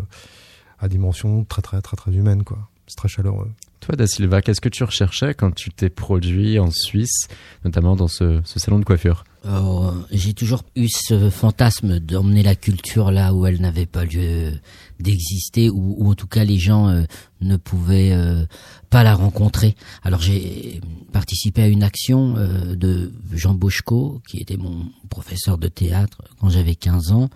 [0.80, 2.58] à dimension très très très très humaine quoi.
[2.88, 3.50] C'est très chaleureux.
[3.80, 7.28] Toi, Da Silva, qu'est-ce que tu recherchais quand tu t'es produit en Suisse,
[7.64, 9.24] notamment dans ce, salon de coiffure?
[9.46, 14.52] Euh, j'ai toujours eu ce fantasme d'emmener la culture là où elle n'avait pas lieu
[15.00, 17.04] d'exister, ou, en tout cas les gens euh,
[17.40, 18.46] ne pouvaient euh,
[18.90, 19.76] pas la rencontrer.
[20.04, 20.82] Alors j'ai
[21.14, 26.50] participé à une action euh, de Jean Bochco, qui était mon professeur de théâtre quand
[26.50, 27.30] j'avais 15 ans,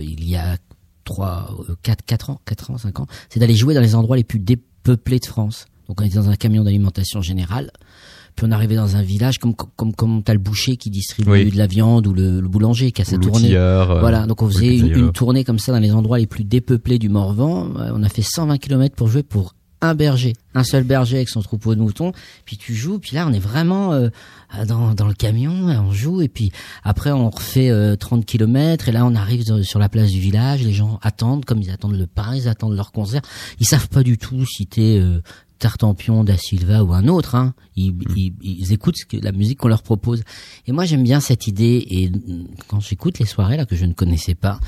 [0.00, 0.56] il y a
[1.10, 4.16] trois, euh, quatre, quatre ans, quatre ans, cinq ans, c'est d'aller jouer dans les endroits
[4.16, 4.38] les plus
[4.92, 5.66] dépeuplés de France.
[5.88, 7.70] Donc on était dans un camion d'alimentation générale.
[8.36, 11.50] Puis on arrivait dans un village comme comme comme t'as le boucher qui distribue Oui.
[11.50, 13.54] de la viande ou le, le boulanger qui a sa Ou tournée.
[13.56, 16.44] euh, Voilà, donc on faisait une, une tournée comme ça dans les endroits les plus
[16.44, 17.68] dépeuplés du Morvan.
[17.78, 21.28] Euh, On a fait 120 km pour jouer pour un berger, un seul berger avec
[21.28, 22.12] son troupeau de moutons.
[22.44, 24.08] Puis tu joues, puis là on est vraiment euh,
[24.66, 26.52] dans, dans le camion, et on joue, et puis
[26.84, 30.62] après on refait euh, 30 km, et là on arrive sur- la place du village,
[30.62, 33.22] les gens attendent, comme ils attendent le pain, ils attendent leur concert.
[33.58, 35.20] Ils savent pas du tout si t'es euh,
[35.60, 37.36] Tartampion, Da Silva ou un autre.
[37.36, 37.54] Hein.
[37.76, 40.24] Ils, ils, ils écoutent ce que, la musique qu'on leur propose.
[40.66, 42.10] Et moi j'aime bien cette idée, et
[42.66, 44.58] quand j'écoute les soirées là que je ne connaissais pas,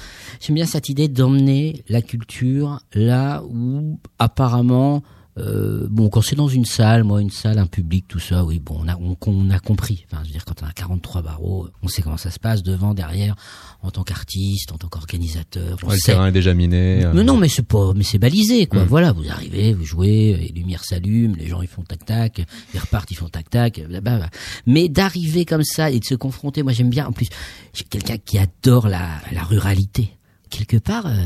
[0.41, 5.03] j'aime bien cette idée d'emmener la culture là où apparemment
[5.39, 8.59] euh, bon, quand c'est dans une salle, moi, une salle, un public, tout ça, oui,
[8.59, 10.05] bon, on a, on, on a compris.
[10.11, 12.63] Enfin, je veux dire, quand on a 43 barreaux, on sait comment ça se passe,
[12.63, 13.35] devant, derrière,
[13.83, 15.79] en tant qu'artiste, en tant qu'organisateur.
[15.85, 16.13] Ouais, le sait.
[16.13, 17.05] terrain est déjà miné.
[17.05, 17.13] euh.
[17.15, 18.85] Mais non, mais c'est pas, mais c'est balisé, quoi.
[18.85, 18.89] Mm.
[18.89, 22.43] Voilà, vous arrivez, vous jouez, les lumières s'allument, les gens ils font tac tac,
[22.75, 24.29] ils repartent, ils font tac tac, blablabla.
[24.67, 27.07] Mais d'arriver comme ça et de se confronter, moi j'aime bien.
[27.07, 27.29] En plus,
[27.73, 30.11] j'ai quelqu'un qui adore la, la ruralité.
[30.51, 31.17] Quelque part, euh,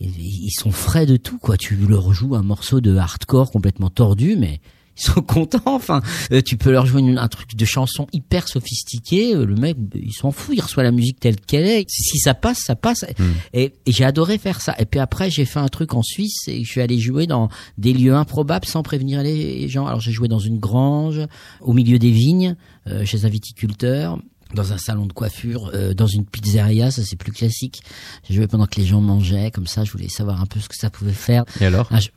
[0.00, 1.56] ils sont frais de tout, quoi.
[1.56, 4.60] Tu leur joues un morceau de hardcore complètement tordu, mais
[4.96, 5.60] ils sont contents.
[5.66, 9.34] Enfin, euh, tu peux leur jouer une- un truc de chanson hyper sophistiqué.
[9.34, 11.84] euh, Le mec, il s'en fout, il reçoit la musique telle qu'elle est.
[11.88, 13.04] Si ça passe, ça passe.
[13.52, 14.74] Et, et j'ai adoré faire ça.
[14.78, 17.48] Et puis après, j'ai fait un truc en Suisse et je suis allé jouer dans
[17.78, 19.86] des lieux improbables sans prévenir les gens.
[19.86, 21.20] Alors j'ai joué dans une grange,
[21.60, 24.18] au milieu des vignes, euh, chez un viticulteur
[24.54, 27.82] dans un salon de coiffure, euh, dans une pizzeria, ça c'est plus classique.
[28.28, 30.68] J'ai joué pendant que les gens mangeaient, comme ça je voulais savoir un peu ce
[30.68, 31.44] que ça pouvait faire.
[31.60, 32.08] Et alors Ah, je-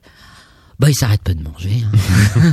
[0.79, 1.83] Bah, ils s'arrêtent pas de manger.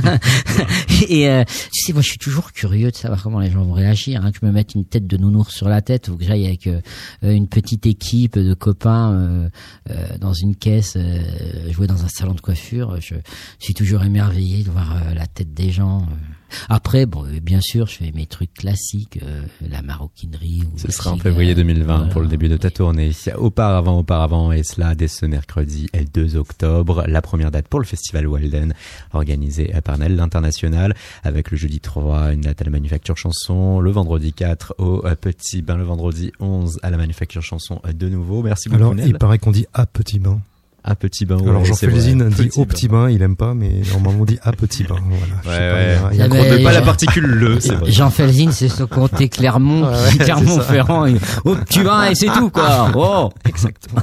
[0.03, 0.19] hein.
[1.09, 3.73] et euh, tu sais, moi, je suis toujours curieux de savoir comment les gens vont
[3.73, 4.23] réagir.
[4.23, 4.31] Hein.
[4.39, 6.81] Je me mette une tête de nounours sur la tête ou que j'aille avec euh,
[7.23, 9.49] euh, une petite équipe de copains euh,
[9.89, 13.01] euh, dans une caisse euh, jouer dans un salon de coiffure.
[13.01, 13.15] Je,
[13.59, 16.07] suis toujours émerveillé de voir la tête des gens.
[16.51, 16.65] Euh.
[16.69, 20.63] Après, bon, euh, bien sûr, je fais mes trucs classiques, euh, la maroquinerie.
[20.73, 22.11] Ou Ce la sera en février 2020 Voilà.
[22.11, 23.11] pour le début de ta tournée.
[23.37, 27.79] Auparavant, auparavant, et cela dès ce mercredi et le 2 octobre, la première date pour
[27.79, 28.73] le festival Walden,
[29.13, 33.91] organisé à Parnell, l'international, avec le jeudi 3, une date à la Manufacture Chanson, le
[33.91, 38.09] vendredi 4 au euh, Petit Bain, le vendredi 11 à la Manufacture Chanson euh, de
[38.09, 38.43] nouveau.
[38.43, 39.07] Merci beaucoup, Alors, Nel.
[39.07, 40.39] il paraît qu'on dit à petit bain.
[40.83, 41.75] À Petit Bain, Alors, ouais, Jean.
[41.75, 44.83] Felzine dit Petit au petit bain, il aime pas, mais normalement on dit à petit
[44.83, 44.95] bain.
[45.09, 45.33] Voilà.
[45.43, 47.91] Je sais Ouais, pas, il y a- pas la Jean- particule le, c'est vrai.
[47.91, 49.87] Jean Felzine, c'est ce comté Clermont,
[50.19, 51.05] Clermont-Ferrand.
[51.05, 52.89] il- Oh, tu vas et c'est tout, quoi.
[52.95, 53.29] Oh.
[53.47, 54.01] Exactement.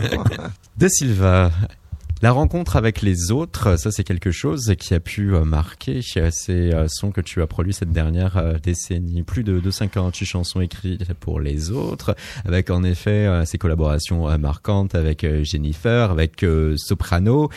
[0.77, 1.51] De Silva,
[2.21, 6.75] la rencontre avec les autres, ça c'est quelque chose qui a pu euh, marquer ces
[6.75, 9.23] euh, sons que tu as produits cette dernière euh, décennie.
[9.23, 14.95] Plus de, de 58 chansons écrites pour les autres, avec en effet ces collaborations marquantes
[14.95, 16.45] avec Jennifer, avec
[16.77, 17.51] Soprano.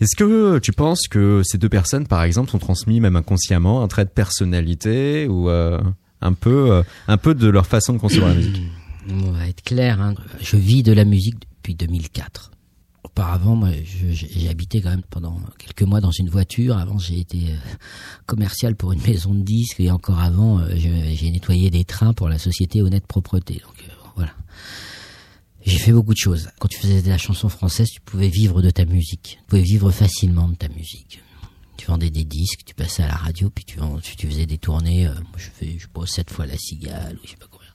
[0.00, 3.88] Est-ce que tu penses que ces deux personnes, par exemple, ont transmis même inconsciemment un
[3.88, 8.62] trait de personnalité ou un peu, un peu de leur façon de concevoir la musique?
[9.10, 10.14] On va être clair, hein.
[10.40, 12.50] je vis de la musique depuis 2004.
[13.02, 13.70] Auparavant, moi,
[14.10, 16.76] j'ai habité quand même pendant quelques mois dans une voiture.
[16.76, 17.56] Avant, j'ai été euh,
[18.26, 22.28] commercial pour une maison de disques et encore avant, euh, j'ai nettoyé des trains pour
[22.28, 23.54] la société Honnête Propreté.
[23.54, 24.32] Donc euh, voilà.
[25.64, 26.50] J'ai fait beaucoup de choses.
[26.58, 29.38] Quand tu faisais de la chanson française, tu pouvais vivre de ta musique.
[29.40, 31.22] Tu pouvais vivre facilement de ta musique.
[31.78, 33.78] Tu vendais des disques, tu passais à la radio, puis tu,
[34.26, 35.06] faisais des tournées.
[35.06, 37.68] moi, je fais, je sais sept fois la Cigale, ou je sais pas combien.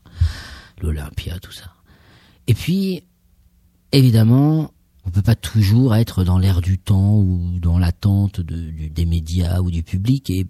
[0.79, 1.73] L'Olympia, tout ça.
[2.47, 3.03] Et puis,
[3.91, 4.71] évidemment,
[5.05, 9.05] on peut pas toujours être dans l'air du temps ou dans l'attente de, du- des
[9.05, 10.29] médias ou du public.
[10.29, 10.47] Et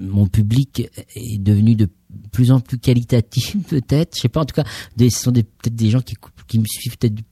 [0.00, 1.88] mon public est devenu de
[2.32, 4.16] plus en plus qualitatif, peut-être.
[4.16, 4.40] Je sais pas.
[4.40, 4.64] En tout cas,
[4.96, 6.14] des, ce sont peut-être des gens qui,
[6.48, 7.22] qui me suivent peut-être,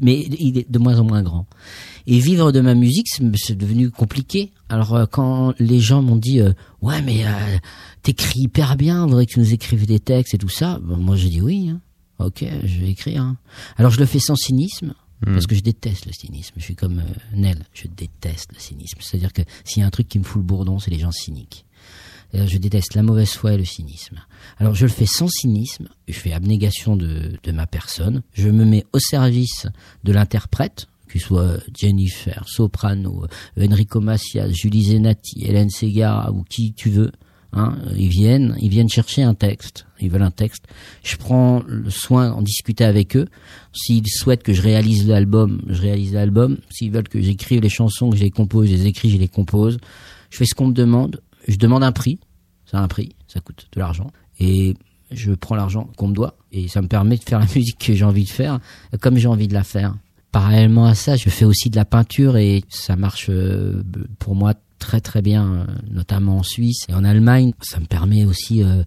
[0.00, 1.46] mais il est de moins en moins grand.
[2.06, 4.52] Et vivre de ma musique, c'est devenu compliqué.
[4.68, 6.52] Alors euh, quand les gens m'ont dit euh,
[6.82, 7.30] ouais mais euh,
[8.02, 10.96] t'écris hyper bien, on voudrait que tu nous écrives des textes et tout ça, ben,
[10.96, 11.68] moi j'ai dit oui.
[11.70, 11.80] hein.
[12.18, 13.22] Ok, je vais écrire.
[13.22, 13.36] hein.
[13.76, 14.94] Alors je le fais sans cynisme.
[15.24, 16.54] Parce que je déteste le cynisme.
[16.58, 18.98] Je suis comme euh, Nel, je déteste le cynisme.
[19.00, 21.10] C'est-à-dire que s'il y a un truc qui me fout le bourdon, c'est les gens
[21.12, 21.64] cyniques.
[22.34, 24.20] Euh, Je déteste la mauvaise foi et le cynisme.
[24.58, 28.64] Alors je le fais sans cynisme, je fais abnégation de, de ma personne, je me
[28.64, 29.66] mets au service
[30.04, 33.24] de l'interprète, qu'il soit Jennifer, Soprano,
[33.58, 37.12] euh, Enrico Macias, Julie Zenati, Hélène Segara ou qui tu veux.
[37.56, 40.66] Hein, ils viennent, ils viennent chercher un texte, ils veulent un texte.
[41.02, 43.26] Je prends le soin d'en discuter avec eux.
[43.72, 46.58] S'ils souhaitent que je réalise l'album, je réalise l'album.
[46.68, 49.28] S'ils veulent que j'écrive les chansons, que je les compose, je les écris, je les
[49.28, 49.78] compose.
[50.28, 51.22] Je fais ce qu'on me demande.
[51.48, 52.18] Je demande un prix.
[52.70, 54.10] Ça a un prix, ça coûte de l'argent.
[54.38, 54.74] Et
[55.10, 56.36] je prends l'argent qu'on me doit.
[56.52, 58.60] Et ça me permet de faire la musique que j'ai envie de faire,
[59.00, 59.94] comme j'ai envie de la faire.
[60.30, 63.82] parallèlement à ça, je fais aussi de la peinture et ça marche euh,
[64.18, 67.52] pour moi très très bien, euh, notamment en Suisse et en Allemagne.
[67.62, 68.82] Ça me permet aussi euh,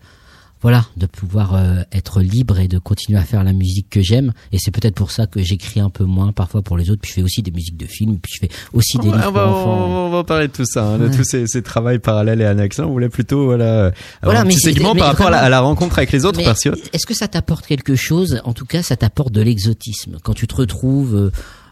[0.61, 4.33] voilà, de pouvoir euh, être libre et de continuer à faire la musique que j'aime.
[4.51, 6.99] Et c'est peut-être pour ça que j'écris un peu moins parfois pour les autres.
[7.01, 8.19] Puis je fais aussi des musiques de films.
[8.19, 10.07] Puis je fais aussi des livres on va- pour enfants.
[10.07, 12.79] on va parler de tout ça, hein, de tous ces, ces travails parallèles et annexes.
[12.79, 15.39] On voulait plutôt voilà, Voilà, avoir un mais petit segment mais par rapport à la,
[15.43, 18.41] à la rencontre avec les autres, parce que Est-ce que ça t'apporte quelque chose?
[18.43, 20.17] En tout cas, ça t'apporte de l'exotisme.
[20.23, 21.31] Quand tu te retrouves euh, euh,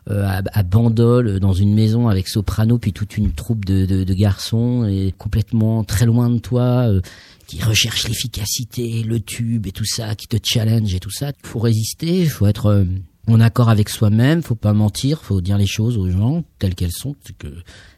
[0.10, 4.03] à, à Bandol, euh, dans une maison avec soprano, puis toute une troupe de, de,
[4.03, 7.01] de garçons, et complètement très loin de toi, euh,
[7.47, 11.32] qui recherchent l'efficacité, le tube et tout ça, qui te challenge et tout ça.
[11.43, 12.86] Faut résister, faut être euh,
[13.28, 16.91] en accord avec soi-même, faut pas mentir, faut dire les choses aux gens telles qu'elles
[16.91, 17.16] sont.
[17.38, 17.47] Que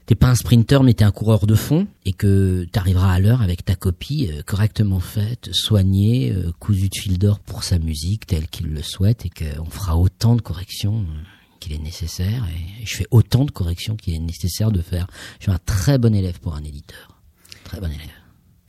[0.06, 3.42] t'es pas un sprinter mais t'es un coureur de fond et que t'arriveras à l'heure
[3.42, 8.26] avec ta copie euh, correctement faite, soignée, euh, cousue de fil d'or pour sa musique
[8.26, 12.86] telle qu'il le souhaite et qu'on fera autant de corrections euh, qu'il est nécessaire et
[12.86, 15.08] je fais autant de corrections qu'il est nécessaire de faire.
[15.40, 17.20] Je suis un très bon élève pour un éditeur.
[17.64, 18.10] Très bon élève.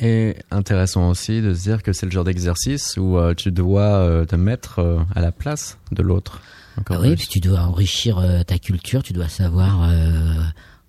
[0.00, 3.82] Et intéressant aussi de se dire que c'est le genre d'exercice où euh, tu dois
[3.82, 6.40] euh, te mettre euh, à la place de l'autre.
[6.88, 9.90] Ah oui, puis tu dois enrichir ta culture, tu dois savoir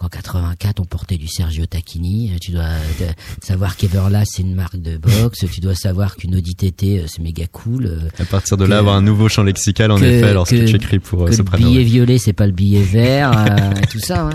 [0.02, 3.12] qu'en 84 on portait du Sergio Tacchini, euh, tu dois euh,
[3.44, 7.22] savoir qu'Everlast c'est une marque de boxe, tu dois savoir qu'une Audi TT euh, c'est
[7.22, 10.04] méga cool, euh, À partir de que- là, avoir un nouveau champ lexical, en que-
[10.06, 12.82] effet, lorsque que- tu écris pour euh, que le billet violet c'est pas le billet
[12.84, 14.34] vert, euh, et tout ça, ouais.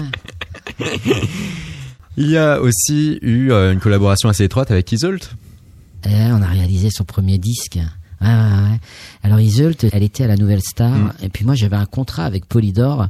[2.17, 5.35] Il y a aussi eu euh, une collaboration assez étroite avec Isolt.
[6.09, 7.79] Et on a réalisé son premier disque.
[8.23, 8.33] Ouais, ouais,
[8.71, 8.79] ouais.
[9.23, 11.13] Alors Iseult, elle était à la Nouvelle Star, Mm.
[11.23, 13.09] et puis moi j'avais un contrat avec Polydor.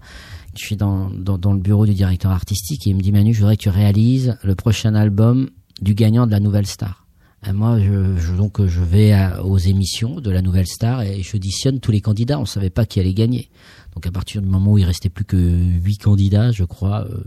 [0.59, 3.57] Je suis dans, le bureau du directeur artistique et il me dit Manu, je voudrais
[3.57, 5.50] que tu réalises le prochain album
[5.80, 7.07] du gagnant de la Nouvelle Star.
[7.52, 12.00] Moi, je, donc je vais aux émissions de la Nouvelle Star et j'auditionne tous les
[12.00, 12.40] candidats.
[12.40, 13.50] On savait pas qui allait gagner.
[13.94, 17.22] Donc à partir du moment où il restait plus que huit candidats, je crois, euh,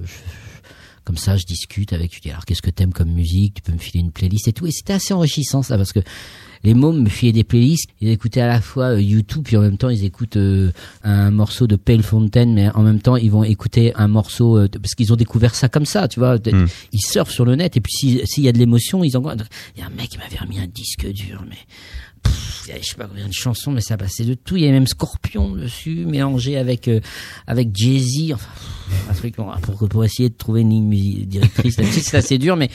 [1.05, 2.13] comme ça, je discute avec.
[2.13, 3.55] Je dis alors qu'est-ce que t'aimes comme musique?
[3.55, 4.65] Tu peux me filer une playlist et tout.
[4.65, 6.01] Et c'était assez enrichissant ça parce que
[6.63, 7.89] les mômes me filaient des playlists.
[8.01, 10.71] Ils écoutaient à la fois euh, YouTube puis en même temps ils écoutent euh,
[11.03, 14.67] un morceau de Pale Fountain, mais en même temps ils vont écouter un morceau euh,
[14.67, 16.35] de- parce qu'ils ont découvert ça comme ça, tu vois.
[16.37, 16.67] Mm.
[16.91, 19.21] Ils surfent sur le net et puis si- s'il y a de l'émotion, ils en.
[19.75, 21.55] Il y a un mec qui m'avait remis un disque dur, mais
[22.65, 24.57] il y avait, je sais pas combien de chansons, mais ça passait de tout.
[24.57, 26.99] Il y avait même Scorpion dessus, mélangé avec euh,
[27.47, 28.33] avec Jay Z.
[28.33, 28.49] Enfin,
[29.09, 29.55] un truc pour
[29.89, 31.75] pour essayer de trouver une ligne directrice.
[31.77, 32.69] c'est assez dur, mais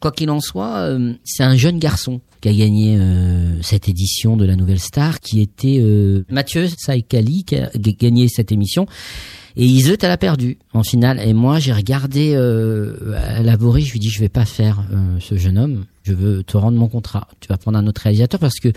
[0.00, 4.36] quoi qu'il en soit, euh, c'est un jeune garçon qui a gagné euh, cette édition
[4.36, 8.86] de la Nouvelle Star, qui était euh, Mathieu Saïkali, qui a gagné cette émission.
[9.56, 11.20] Et Iseut, elle a perdu en finale.
[11.20, 14.84] Et moi, j'ai regardé euh, à Laborie, je lui dis, je vais pas faire
[15.20, 15.84] ce jeune homme.
[16.04, 17.28] Je veux te rendre mon contrat.
[17.40, 18.72] Tu vas prendre un autre réalisateur parce que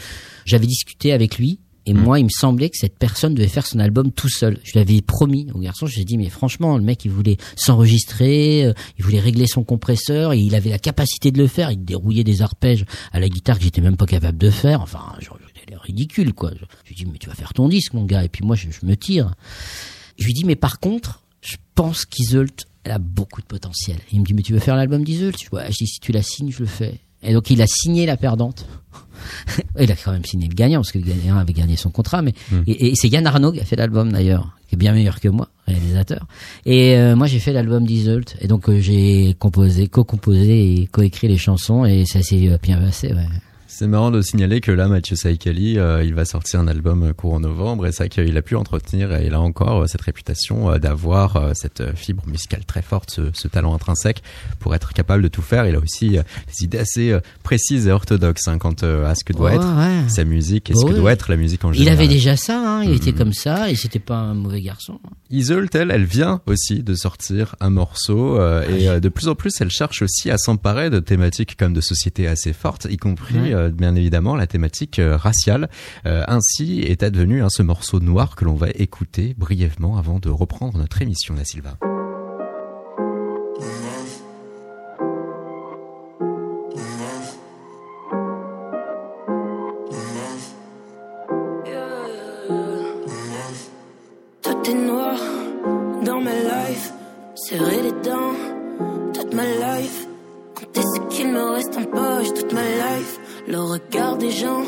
[0.46, 1.60] j'avais discuté avec lui.
[1.86, 4.60] Et moi, il me semblait que cette personne devait faire son album tout seul.
[4.64, 7.12] Je lui avais promis au garçon, je lui ai dit, mais franchement, le mec, il
[7.12, 11.48] voulait s'enregistrer, euh, il voulait régler son compresseur, et il avait la capacité de le
[11.48, 11.72] faire.
[11.72, 14.82] Il dérouillait des arpèges à la guitare que j'étais même pas capable de faire.
[14.82, 15.40] Enfin, genre,
[15.82, 16.52] ridicule, quoi.
[16.52, 18.24] Je lui ai dit, mais tu vas faire ton disque, mon gars.
[18.24, 19.34] Et puis moi, je, je me tire.
[20.18, 23.98] Je lui dis, mais par contre, je pense qu'Iseult, elle a beaucoup de potentiel.
[24.12, 26.00] Il me dit, mais tu veux faire l'album d'Iseult Je dis, ouais, je dis, si
[26.00, 27.00] tu la signes, je le fais.
[27.24, 28.66] Et donc, il a signé la perdante.
[29.80, 32.22] il a quand même signé le gagnant, parce que le gagnant avait gagné son contrat.
[32.22, 32.34] Mais
[32.68, 35.30] et, et c'est Yann Arnaud qui a fait l'album, d'ailleurs, qui est bien meilleur que
[35.30, 36.26] moi, réalisateur.
[36.66, 38.36] Et euh, moi, j'ai fait l'album d'Iseult.
[38.40, 41.86] Et donc, euh, j'ai composé, co-composé et co-écrit les chansons.
[41.86, 43.28] Et ça s'est euh, bien passé, ouais.
[43.74, 47.14] C'est marrant de signaler que là, Mathieu Saïkali, euh, il va sortir un album euh,
[47.14, 50.70] courant novembre et vrai qu'il a pu entretenir et il a encore euh, cette réputation
[50.72, 54.24] euh, d'avoir cette fibre musicale très forte, ce, ce talent intrinsèque
[54.60, 55.66] pour être capable de tout faire.
[55.68, 59.54] Il a aussi des idées assez précises et orthodoxes hein, quant à ce que doit
[59.54, 60.10] être ouais.
[60.10, 60.92] sa musique et ce Ouais.
[60.92, 61.98] que doit être la musique en Il général.
[61.98, 63.18] avait déjà ça, hein, il était Mhm.
[63.18, 65.00] comme ça, et c'était pas un mauvais garçon.
[65.30, 69.54] Iseult, elle, elle vient aussi de sortir un morceau euh, et de plus en plus,
[69.62, 73.61] elle cherche aussi à s'emparer de thématiques comme de société assez fortes, y compris Ouais.
[73.62, 75.70] Euh, bien évidemment la thématique euh, raciale.
[76.06, 80.30] Euh, ainsi est advenu hein, ce morceau noir que l'on va écouter brièvement avant de
[80.30, 81.78] reprendre notre émission, Da Silva.
[99.14, 100.08] Toute ma life.
[100.74, 103.21] Ce qu'il me reste en poche toute ma life.
[103.48, 104.64] Le regard des gens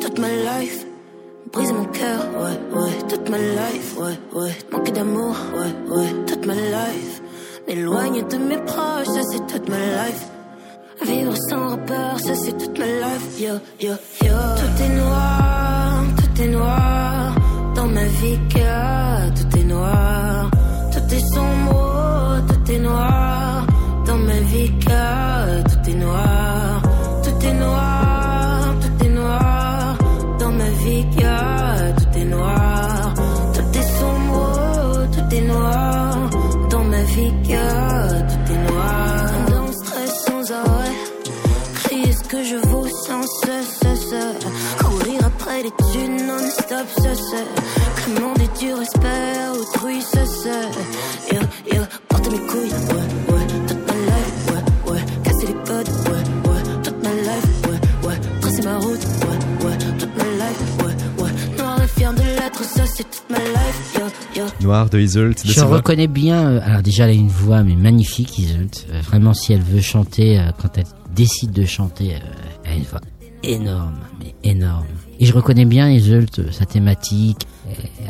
[0.00, 0.86] toute ma life.
[1.52, 4.52] Briser mon cœur, ouais, ouais, toute ma life, ouais, ouais.
[4.72, 7.22] Manquer d'amour, ouais, ouais, toute ma life.
[7.68, 10.26] M'éloigner de mes proches, ça c'est toute ma life.
[11.04, 14.32] Vivre sans repère, ça c'est toute ma life, yo, yo, yo.
[14.56, 15.61] Tout est noir,
[46.08, 47.34] non-stop, cesse.
[48.04, 50.48] Commander du respect, autrui, cesse.
[51.32, 51.40] Yeah,
[51.72, 55.00] yeah, porter mes couilles, ouais, ouais, toute ma life, ouais, ouais.
[55.24, 58.20] Casser les codes, ouais, ouais, toute ma life, ouais, ouais.
[58.40, 61.56] Tracer ma route, ouais, ouais, toute ma life, ouais, ouais.
[61.58, 63.98] Noir et fier de l'être, ça c'est toute ma life,
[64.34, 64.46] yo, yo.
[64.60, 65.46] Noir de Isolt.
[65.46, 66.48] de Je reconnais bien.
[66.52, 68.86] euh, alors déjà, elle a une voix mais magnifique, Iseult.
[68.90, 70.84] Euh, vraiment, si elle veut chanter, euh, quand elle
[71.14, 72.16] décide de chanter,
[72.64, 73.00] elle a une voix
[73.44, 74.86] énorme, mais énorme.
[75.22, 77.46] Et je reconnais bien Iseult, euh, sa thématique.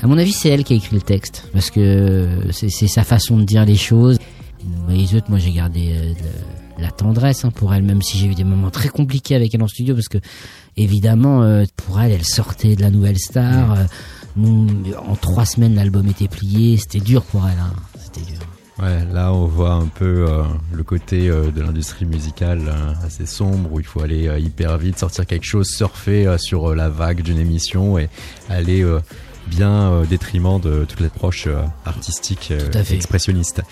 [0.01, 3.05] À mon avis, c'est elle qui a écrit le texte, parce que euh, c'est sa
[3.05, 4.19] façon de dire les choses.
[4.89, 6.15] Iseult, moi, j'ai gardé euh,
[6.79, 9.63] la tendresse hein, pour elle, même si j'ai eu des moments très compliqués avec elle
[9.63, 10.17] en studio, parce que
[10.79, 13.77] évidemment, pour elle, elle sortait de la nouvelle star.
[14.39, 16.79] en trois semaines, l'album était plié.
[16.79, 17.59] C'était dur pour elle.
[17.59, 17.75] Hein.
[18.03, 18.39] C'était dur.
[18.83, 23.26] Ouais, là on voit un peu euh, le côté euh, de l'industrie musicale euh, assez
[23.26, 26.89] sombre où il faut aller euh, hyper vite, sortir quelque chose, surfer euh, sur la
[26.89, 28.09] vague d'une émission et
[28.49, 28.99] aller euh,
[29.47, 31.47] bien au détriment de toute l'approche
[31.85, 33.62] artistique euh, Tout expressionniste.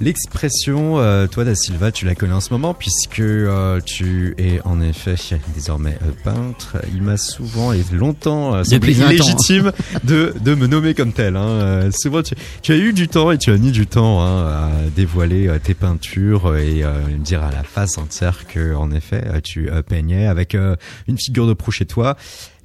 [0.00, 4.60] L'expression, euh, toi Da Silva, tu la connais en ce moment puisque euh, tu es
[4.64, 5.14] en effet
[5.54, 6.78] désormais euh, peintre.
[6.94, 9.10] Il m'a souvent et longtemps euh, semblé Depuis 20 ans.
[9.10, 9.72] illégitime
[10.02, 11.36] de, de me nommer comme tel.
[11.36, 11.46] Hein.
[11.46, 14.46] Euh, souvent, tu, tu as eu du temps et tu as mis du temps hein,
[14.46, 19.22] à dévoiler tes peintures et euh, me dire à la face entière que, en effet,
[19.42, 20.74] tu peignais avec euh,
[21.06, 22.16] une figure de proue chez toi.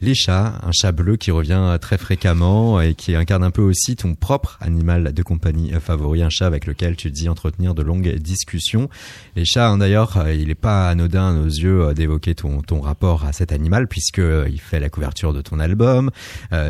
[0.02, 3.98] Les chats, un chat bleu qui revient très fréquemment et qui incarne un peu aussi
[3.98, 8.16] ton propre animal de compagnie favori, un chat avec lequel tu dis entretenir de longues
[8.16, 8.90] discussions.
[9.36, 12.62] Les chats, hein, d'ailleurs, euh, il est pas anodin à nos yeux euh, d'évoquer ton,
[12.62, 16.12] ton rapport à cet animal puisque euh, il fait la couverture de ton album.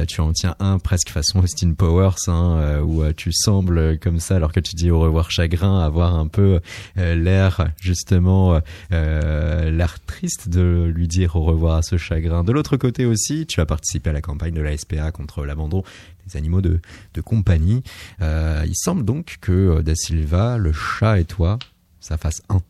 [0.08, 4.52] Tu en tiens un presque façon Austin Powers, hein, où tu sembles comme ça alors
[4.52, 6.60] que tu dis au revoir chagrin, avoir un peu
[6.96, 8.60] l'air justement
[8.90, 12.44] l'air triste de lui dire au revoir à ce chagrin.
[12.44, 15.84] De l'autre côté aussi, tu as participé à la campagne de la SPA contre l'abandon
[16.28, 16.80] des animaux de,
[17.13, 17.84] de compagnie.
[18.22, 21.59] Euh, il semble donc que euh, Da Silva, le chat et toi,
[21.99, 22.61] ça fasse un.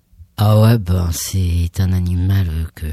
[0.42, 2.88] Ah ouais, ben c'est un animal que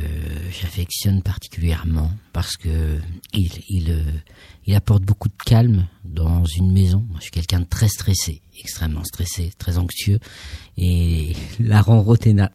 [0.50, 2.98] j'affectionne particulièrement parce que
[3.32, 7.04] il il euh, apporte beaucoup de calme dans une maison.
[7.09, 10.18] Moi, je suis quelqu'un de très stressé, extrêmement stressé, très anxieux
[10.78, 12.50] et la ronrothérapie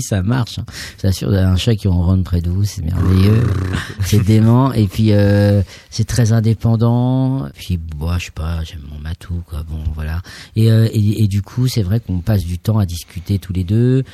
[0.00, 0.58] ça marche.
[0.58, 0.66] Hein.
[1.02, 3.42] J'assure un chat qui ronronne près de vous, c'est merveilleux.
[4.04, 7.48] c'est dément et puis euh, c'est très indépendant.
[7.54, 9.62] Puis bon, je sais pas, j'aime mon matou quoi.
[9.64, 10.22] Bon voilà.
[10.54, 13.52] Et, euh, et, et du coup, c'est vrai qu'on passe du temps à discuter tous
[13.52, 14.04] les deux.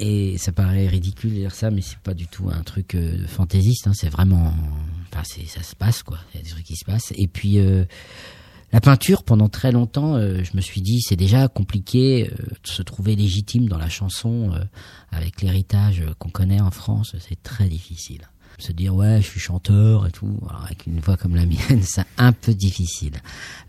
[0.00, 3.26] Et ça paraît ridicule de dire ça, mais c'est pas du tout un truc euh,
[3.26, 3.88] fantaisiste.
[3.88, 4.54] Hein, c'est vraiment,
[5.12, 6.18] enfin, c'est ça se passe quoi.
[6.32, 7.12] Il y a des trucs qui se passent.
[7.16, 7.84] Et puis euh,
[8.70, 12.68] la peinture, pendant très longtemps, euh, je me suis dit c'est déjà compliqué euh, de
[12.68, 14.58] se trouver légitime dans la chanson euh,
[15.10, 17.16] avec l'héritage qu'on connaît en France.
[17.18, 18.28] C'est très difficile.
[18.58, 21.80] Se dire ouais, je suis chanteur et tout, alors avec une voix comme la mienne,
[21.82, 23.12] c'est un peu difficile.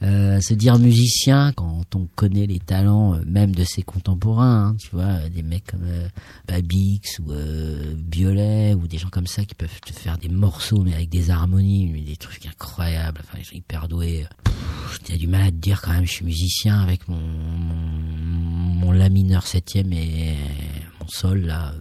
[0.02, 4.76] Euh, se dire musicien quand on connaît les talents euh, même de ses contemporains, hein,
[4.80, 6.08] tu vois, euh, des mecs comme euh,
[6.48, 10.82] Babix ou euh, Biolay ou des gens comme ça qui peuvent te faire des morceaux
[10.82, 14.26] mais avec des harmonies, mais des trucs incroyables, enfin ils sont hyper doués.
[15.08, 18.92] J'ai du mal à te dire quand même, je suis musicien avec mon mon, mon
[18.92, 20.36] la mineur septième et
[21.00, 21.74] mon sol là.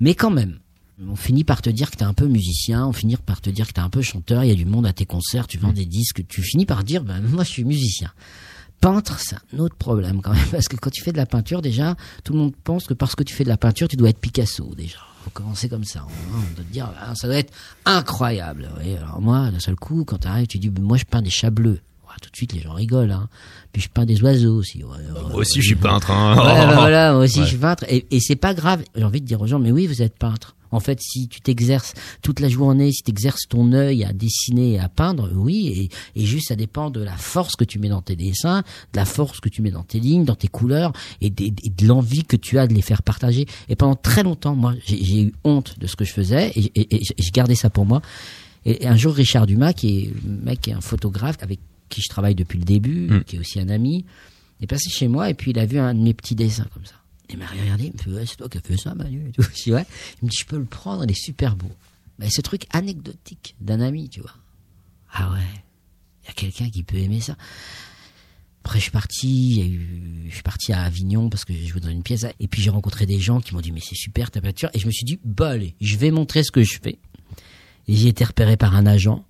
[0.00, 0.58] Mais quand même.
[1.06, 3.68] On finit par te dire que t'es un peu musicien, on finit par te dire
[3.68, 5.72] que t'es un peu chanteur, il y a du monde à tes concerts, tu vends
[5.72, 8.10] des disques, tu finis par dire, ben, moi je suis musicien.
[8.80, 11.62] Peintre, c'est un autre problème quand même, parce que quand tu fais de la peinture,
[11.62, 14.08] déjà, tout le monde pense que parce que tu fais de la peinture, tu dois
[14.08, 14.98] être Picasso, déjà.
[15.24, 16.00] Faut commencer comme ça.
[16.00, 16.12] hein.
[16.34, 17.52] On doit te dire, ah, ça doit être
[17.84, 18.68] incroyable.
[18.80, 21.30] Oui, alors moi, d'un seul coup, quand t'arrives, tu dis, ben, moi je peins des
[21.30, 21.80] chats bleus.
[22.20, 23.12] Tout de suite, les gens rigolent.
[23.12, 23.28] Hein.
[23.72, 24.82] Puis je peins des oiseaux aussi.
[24.82, 24.96] Ouais,
[25.30, 26.10] Moi aussi, je suis peintre.
[26.10, 26.34] Hein.
[26.36, 27.44] Ouais, bah voilà, moi aussi Ouais.
[27.44, 27.84] je suis peintre.
[27.88, 28.82] Et, et c'est pas grave.
[28.96, 30.56] J'ai envie de dire aux gens, mais oui, vous êtes peintre.
[30.70, 34.72] En fait, si tu t'exerces toute la journée, si tu exerces ton œil à dessiner
[34.72, 37.88] et à peindre, oui, et, et juste ça dépend de la force que tu mets
[37.88, 38.62] dans tes dessins,
[38.92, 42.24] de la force que tu mets dans tes lignes, dans tes couleurs, et, de l'envie
[42.24, 43.46] que tu as de les faire partager.
[43.68, 47.02] Et pendant très longtemps, moi, j'ai eu honte de ce que je faisais, et, et,
[47.18, 48.02] je gardais ça pour moi.
[48.64, 52.02] Et, un jour, Richard Dumas, qui est le mec, qui est un photographe avec qui
[52.02, 53.24] je travaille depuis le début, Mm.
[53.24, 54.04] qui est aussi un ami,
[54.60, 56.84] est passé chez moi et puis il a vu un de mes petits dessins comme
[56.84, 56.94] ça.
[57.30, 59.28] Il m'a regardé, il me fait ouais, c'est toi qui as fait ça, Manu.
[59.28, 59.42] Et tout.
[59.54, 59.70] Je dis.
[59.70, 59.74] Il
[60.24, 61.70] me dit je peux le prendre, il est super beau.
[62.18, 64.34] Mais ce truc anecdotique d'un ami, tu vois.
[65.12, 65.62] Ah ouais,
[66.22, 67.36] il y a quelqu'un qui peut aimer ça.
[68.64, 69.78] Après, je suis parti,
[70.28, 72.26] je suis parti à Avignon parce que je jouais dans une pièce.
[72.38, 74.68] Et puis, j'ai rencontré des gens qui m'ont dit, mais c'est super ta peinture.
[74.74, 76.98] Et je me suis dit, bah allez, je vais montrer ce que je fais.
[77.86, 79.24] Et j'ai été repéré par un agent,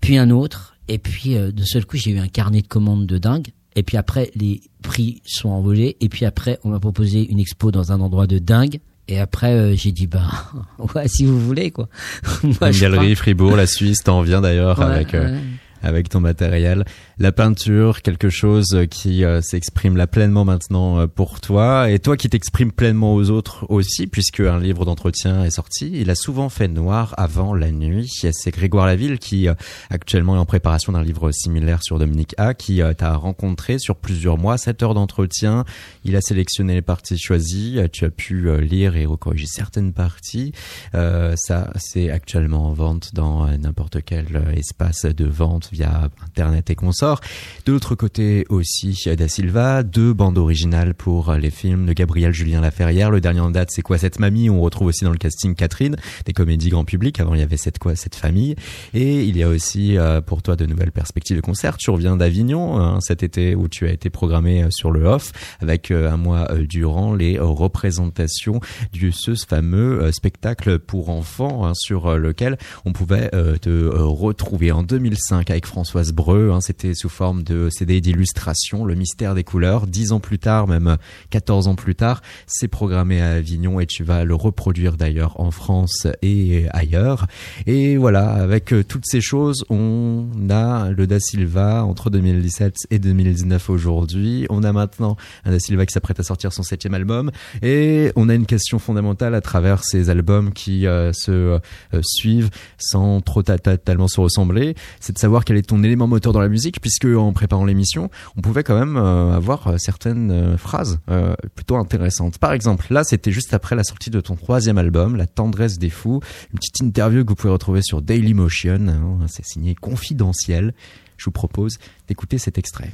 [0.00, 0.76] puis un autre.
[0.86, 3.48] Et puis, euh, de seul coup, j'ai eu un carnet de commandes de dingue.
[3.76, 5.96] Et puis après, les prix sont envolés.
[6.00, 8.80] Et puis après, on m'a proposé une expo dans un endroit de dingue.
[9.08, 10.30] Et après, euh, j'ai dit, bah,
[10.94, 11.88] ouais, si vous voulez, quoi.
[12.42, 15.40] Moi, Une galerie Fribourg, la Suisse, t'en viens d'ailleurs avec euh, ouais.
[15.82, 16.84] Avec ton matériel.
[17.18, 22.16] La peinture, quelque chose qui euh, s'exprime là pleinement maintenant euh, pour toi et toi
[22.16, 25.90] qui t'exprimes pleinement aux autres aussi puisque un livre d'entretien est sorti.
[25.94, 28.08] Il a souvent fait noir avant la nuit.
[28.08, 29.54] C'est Grégoire Laville qui euh,
[29.90, 33.96] actuellement est en préparation d'un livre similaire sur Dominique A qui euh, t'a rencontré sur
[33.96, 35.64] plusieurs mois, 7 heures d'entretien.
[36.04, 37.78] Il a sélectionné les parties choisies.
[37.78, 40.52] Euh, Tu as pu euh, lire et recorriger certaines parties.
[40.94, 46.08] Euh, ça, c'est actuellement en vente dans euh, n'importe quel euh, espace de vente via
[46.24, 47.20] Internet et consorts.
[47.66, 52.60] De l'autre côté aussi, Da Silva, deux bandes originales pour les films de Gabriel Julien
[52.60, 53.10] Laferrière.
[53.10, 55.96] Le dernier en date, c'est quoi cette mamie On retrouve aussi dans le casting Catherine,
[56.24, 57.20] des comédies grand public.
[57.20, 58.56] Avant, il y avait cette quoi cette famille.
[58.94, 61.76] Et il y a aussi euh, pour toi de nouvelles perspectives de concert.
[61.76, 65.32] Tu reviens d'Avignon hein, cet été où tu as été programmé euh, sur le off
[65.60, 68.60] avec euh, un mois durant les représentations
[68.92, 75.50] du ce fameux spectacle pour enfants hein, sur lequel on pouvait te retrouver en 2005
[75.66, 76.50] Françoise Breu.
[76.52, 79.86] hein, C'était sous forme de CD d'illustration, Le mystère des couleurs.
[79.86, 80.96] Dix ans plus tard, même euh,
[81.30, 85.50] 14 ans plus tard, c'est programmé à Avignon et tu vas le reproduire d'ailleurs en
[85.50, 87.26] France et ailleurs.
[87.66, 92.98] Et voilà, avec euh, toutes ces choses, on a le Da Silva entre 2017 et
[92.98, 94.46] 2019 aujourd'hui.
[94.50, 97.30] On a maintenant un Da Silva qui s'apprête à sortir son septième album.
[97.62, 101.58] Et on a une question fondamentale à travers ces albums qui euh, se euh,
[102.02, 104.74] suivent sans trop ta- totalement se ressembler.
[105.00, 108.08] C'est de savoir quel est ton élément moteur dans la musique, puisque en préparant l'émission,
[108.36, 112.38] on pouvait quand même euh, avoir euh, certaines euh, phrases euh, plutôt intéressantes.
[112.38, 115.90] Par exemple, là, c'était juste après la sortie de ton troisième album, La tendresse des
[115.90, 116.20] fous,
[116.52, 118.86] une petite interview que vous pouvez retrouver sur Dailymotion.
[118.86, 120.72] hein, C'est signé confidentiel.
[121.16, 122.92] Je vous propose d'écouter cet extrait.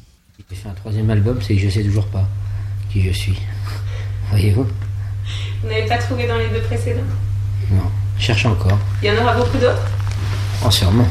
[0.49, 2.27] J'ai fait un troisième album, c'est que je sais toujours pas
[2.91, 3.37] qui je suis.
[4.31, 4.65] Voyez-vous?
[5.61, 7.03] Vous n'avez pas trouvé dans les deux précédents?
[7.71, 8.79] Non, cherche encore.
[9.03, 9.87] Il y en aura beaucoup d'autres?
[10.65, 11.07] Oh, sûrement.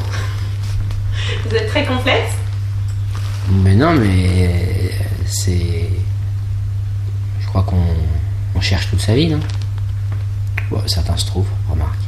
[1.44, 2.34] Vous êtes très complexe
[3.50, 4.88] Mais non, mais euh,
[5.26, 5.88] c'est.
[7.40, 7.84] Je crois qu'on
[8.54, 9.40] on cherche toute sa vie, non?
[10.70, 12.05] Bon, certains se trouvent, remarque.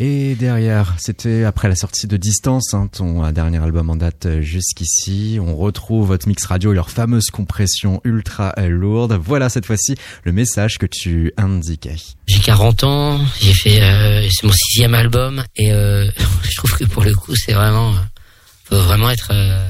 [0.00, 4.26] Et derrière, c'était après la sortie de Distance, hein, ton euh, dernier album en date
[4.26, 5.38] euh, jusqu'ici.
[5.40, 9.18] On retrouve votre mix radio et leur fameuse compression ultra euh, lourde.
[9.20, 11.96] Voilà cette fois-ci le message que tu indiquais.
[12.28, 16.08] J'ai 40 ans, j'ai fait euh, c'est mon sixième album et euh,
[16.48, 17.94] je trouve que pour le coup c'est vraiment
[18.68, 19.66] faut vraiment être euh,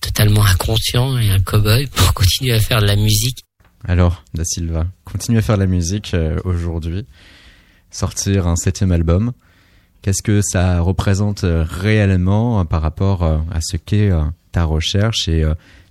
[0.00, 3.44] totalement inconscient et un cow-boy pour continuer à faire de la musique.
[3.86, 7.06] Alors, Da Silva, continue à faire de la musique euh, aujourd'hui,
[7.90, 9.32] sortir un septième album.
[10.04, 14.10] Qu'est-ce que ça représente euh, réellement euh, par rapport euh, à ce qu'est
[14.52, 15.44] ta recherche et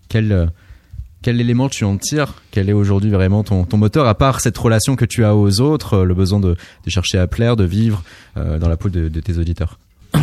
[0.07, 0.51] quel
[1.23, 2.43] quel élément tu en tires?
[2.51, 5.61] Quel est aujourd'hui vraiment ton, ton moteur, à part cette relation que tu as aux
[5.61, 6.55] autres, le besoin de,
[6.85, 8.03] de chercher à plaire, de vivre
[8.35, 9.79] dans la peau de, de tes auditeurs?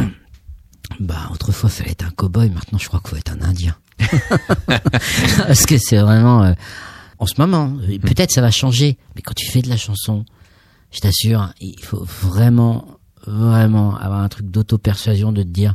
[0.99, 3.77] Bah, autrefois, fallait être un cow-boy, maintenant, je crois qu'il faut être un indien.
[4.67, 6.43] Parce que c'est vraiment.
[6.43, 6.53] euh,
[7.19, 10.25] en ce moment, euh, peut-être ça va changer, mais quand tu fais de la chanson,
[10.93, 15.75] je t'assure, il faut vraiment, vraiment avoir un truc d'auto-persuasion de te dire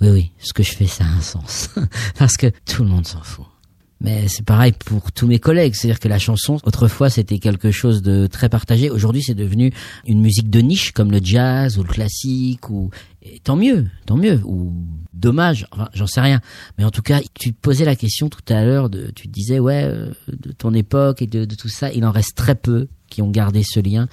[0.00, 1.70] oui, oui, ce que je fais, ça a un sens.
[2.18, 3.46] Parce que tout le monde s'en fout.
[4.00, 5.74] Mais c'est pareil pour tous mes collègues.
[5.74, 8.90] C'est-à-dire que la chanson, autrefois, c'était quelque chose de très partagé.
[8.90, 9.72] Aujourd'hui, c'est devenu
[10.06, 12.68] une musique de niche, comme le jazz ou le classique.
[12.68, 12.90] Ou
[13.22, 14.40] et tant mieux, tant mieux.
[14.44, 14.74] Ou
[15.14, 16.40] dommage, enfin, j'en sais rien.
[16.76, 18.90] Mais en tout cas, tu te posais la question tout à l'heure.
[18.90, 22.36] De, tu disais, ouais, euh, de ton époque et de tout ça, il en reste
[22.36, 24.08] très peu qui ont gardé ce lien.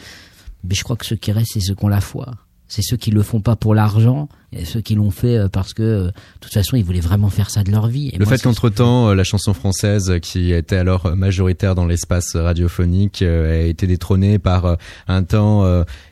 [0.64, 2.34] Mais je crois que ceux qui restent, c'est ceux qui ont la foi.
[2.68, 5.74] C'est ceux qui le font pas pour l'argent, et ceux qui l'ont fait euh, parce
[5.74, 8.09] que, euh, de toute façon, ils voulaient vraiment faire ça de leur vie.
[8.14, 12.34] Et Le moi, fait qu'entre-temps, euh, la chanson française, qui était alors majoritaire dans l'espace
[12.36, 14.78] radiophonique, a été détrônée par
[15.09, 15.66] un temps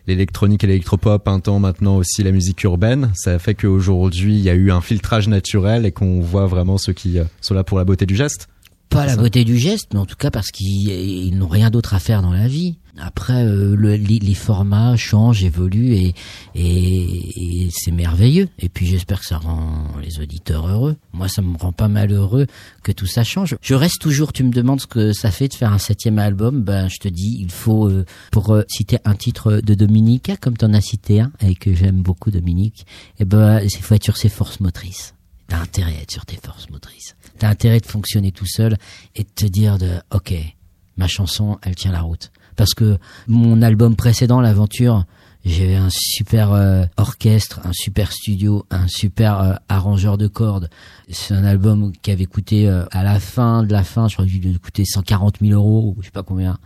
[0.08, 4.50] l'électronique et l'électropop, un temps maintenant aussi la musique urbaine, ça fait qu'aujourd'hui, il y
[4.50, 7.86] a eu un filtrage naturel et qu'on voit vraiment ceux qui sont là pour la
[7.86, 8.48] beauté du geste.
[8.90, 11.94] Pas la beauté du geste, mais en tout cas parce qu'ils ils n'ont rien d'autre
[11.94, 12.78] à faire dans la vie.
[13.02, 16.16] Après, euh, le- les, les formats changent, évoluent et,
[16.56, 18.50] et, et c'est merveilleux.
[18.60, 20.98] Et puis j'espère que ça rend les auditeurs heureux.
[21.14, 22.46] Moi, ça me rend pas mal heureux
[22.84, 23.56] que tout ça change.
[23.62, 24.34] Je reste toujours.
[24.34, 26.62] Tu me demandes ce que ça fait de faire un septième album.
[26.62, 30.58] Ben, je te dis, il faut euh, pour euh, citer un titre de Dominique, comme
[30.58, 32.86] t'en as cité un et que j'aime beaucoup, Dominique.
[33.20, 35.14] Et ben, il faut être sur ses forces motrices.
[35.48, 37.16] T'as intérêt à être sur tes forces motrices.
[37.40, 38.78] T'as intérêt de fonctionner tout seul
[39.16, 40.34] et de te dire de, ok,
[40.98, 42.32] ma chanson, elle tient la route.
[42.56, 45.06] Parce que mon album précédent, l'aventure,
[45.46, 50.70] J'avais un super euh, orchestre, un super studio, un super euh, arrangeur de cordes.
[51.10, 54.26] C'est un album qui avait coûté euh, à la fin de la fin, je crois
[54.26, 56.60] qu'il coûter 140 000 euros ou je sais pas combien.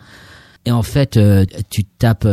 [0.66, 1.20] Et en fait,
[1.70, 2.28] tu tapes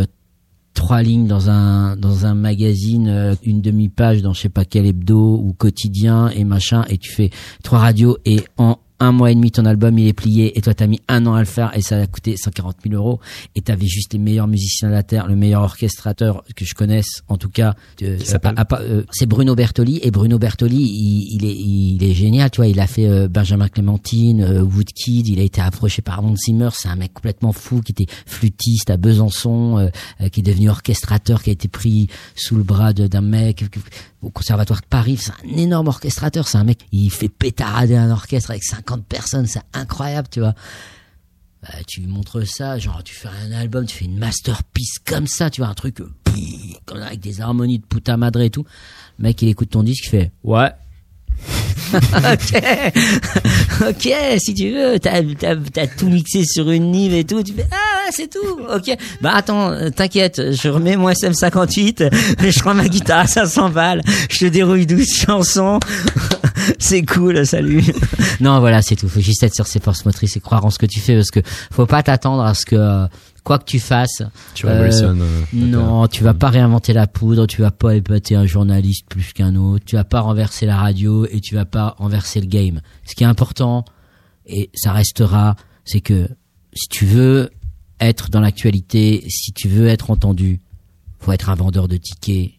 [0.75, 4.87] trois lignes dans un dans un magazine, euh, une demi-page dans je sais pas quel
[4.87, 7.31] hebdo ou quotidien et machin, et tu fais
[7.63, 10.75] trois radios et en un mois et demi ton album il est plié et toi
[10.75, 13.21] t'as mis un an à le faire et ça a coûté 140 000 euros.
[13.55, 17.23] Et t'avais juste les meilleurs musiciens de la terre, le meilleur orchestrateur que je connaisse
[17.29, 17.75] en tout cas.
[18.03, 18.19] euh,
[18.73, 20.01] euh, c'est Bruno Bertoli.
[20.03, 22.69] Et Bruno Bertoli il, il est il est génial tu vois.
[22.69, 26.71] Il a fait euh, Benjamin Clémentine, euh, Woodkid, il a été approché par Hans Zimmer,
[26.73, 29.91] c'est un mec complètement fou qui était flûtiste à Besançon,
[30.33, 33.65] qui est devenu orchestrateur, qui a été pris sous le bras d'un mec
[34.23, 38.11] au conservatoire de Paris, c'est un énorme orchestrateur, c'est un mec, il fait pétarader un
[38.11, 40.55] orchestre avec 50 personnes, c'est incroyable, tu vois.
[41.63, 45.51] Bah, tu montres ça, genre tu fais un album, tu fais une masterpiece comme ça,
[45.51, 46.11] tu vois, un truc euh,
[46.95, 48.65] avec des harmonies de puta madre et tout.
[49.19, 50.71] Mec, il écoute ton disque, il fait ouais.
[51.93, 52.63] ok,
[53.89, 55.23] ok, si tu veux, t'as,
[55.99, 58.97] tout mixé sur une nive et tout, tu fais ah c'est tout, ok.
[59.21, 62.11] Bah attends, euh, t'inquiète, je remets mon SM58,
[62.51, 65.81] je prends ma guitare à 500 balles, je te dérouille 12 chansons,
[66.79, 67.83] c'est cool, salut.
[68.41, 69.09] non, voilà, c'est tout.
[69.09, 71.31] Faut juste être sur ses forces motrices et croire en ce que tu fais parce
[71.31, 71.41] que
[71.71, 73.07] faut pas t'attendre à ce que euh,
[73.45, 74.23] quoi que tu fasses,
[74.55, 75.21] Tu révolutionnes.
[75.23, 79.33] euh, non, tu vas pas réinventer la poudre, tu vas pas épater un journaliste plus
[79.33, 82.81] qu'un autre, tu vas pas renverser la radio et tu vas pas renverser le game.
[83.05, 83.85] Ce qui est important,
[84.47, 86.29] et ça restera, c'est que
[86.75, 87.51] si tu veux
[88.01, 90.61] être dans l'actualité, si tu veux être entendu,
[91.19, 92.53] faut être un vendeur de tickets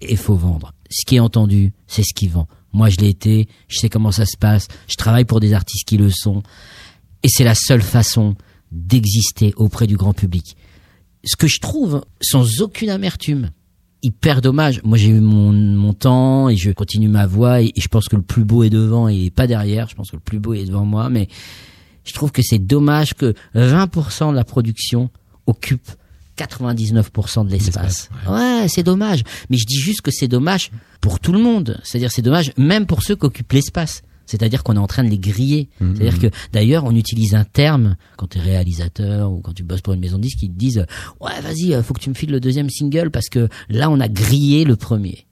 [0.00, 0.72] et faut vendre.
[0.90, 2.46] Ce qui est entendu, c'est ce qui vend.
[2.76, 5.88] Moi, je l'ai été, je sais comment ça se passe, je travaille pour des artistes
[5.88, 6.42] qui le sont,
[7.22, 8.36] et c'est la seule façon
[8.70, 10.56] d'exister auprès du grand public
[11.26, 13.50] ce que je trouve sans aucune amertume
[14.02, 14.80] hyper dommage.
[14.84, 18.08] Moi, j'ai eu mon, mon temps et je continue ma voie et, et je pense
[18.08, 19.88] que le plus beau est devant et pas derrière.
[19.88, 21.28] Je pense que le plus beau est devant moi, mais
[22.04, 25.10] je trouve que c'est dommage que 20% de la production
[25.46, 25.90] occupe
[26.36, 28.08] 99% de l'espace.
[28.28, 29.22] Ouais, c'est dommage.
[29.50, 30.70] Mais je dis juste que c'est dommage
[31.00, 31.80] pour tout le monde.
[31.84, 34.02] C'est-à-dire c'est dommage même pour ceux qui occupent l'espace.
[34.26, 35.68] C'est-à-dire qu'on est en train de les griller.
[35.78, 39.82] C'est-à-dire que d'ailleurs on utilise un terme quand tu es réalisateur ou quand tu bosses
[39.82, 40.84] pour une maison de disques, ils te disent
[41.20, 44.00] ouais vas-y euh, faut que tu me files le deuxième single parce que là on
[44.00, 45.26] a grillé le premier.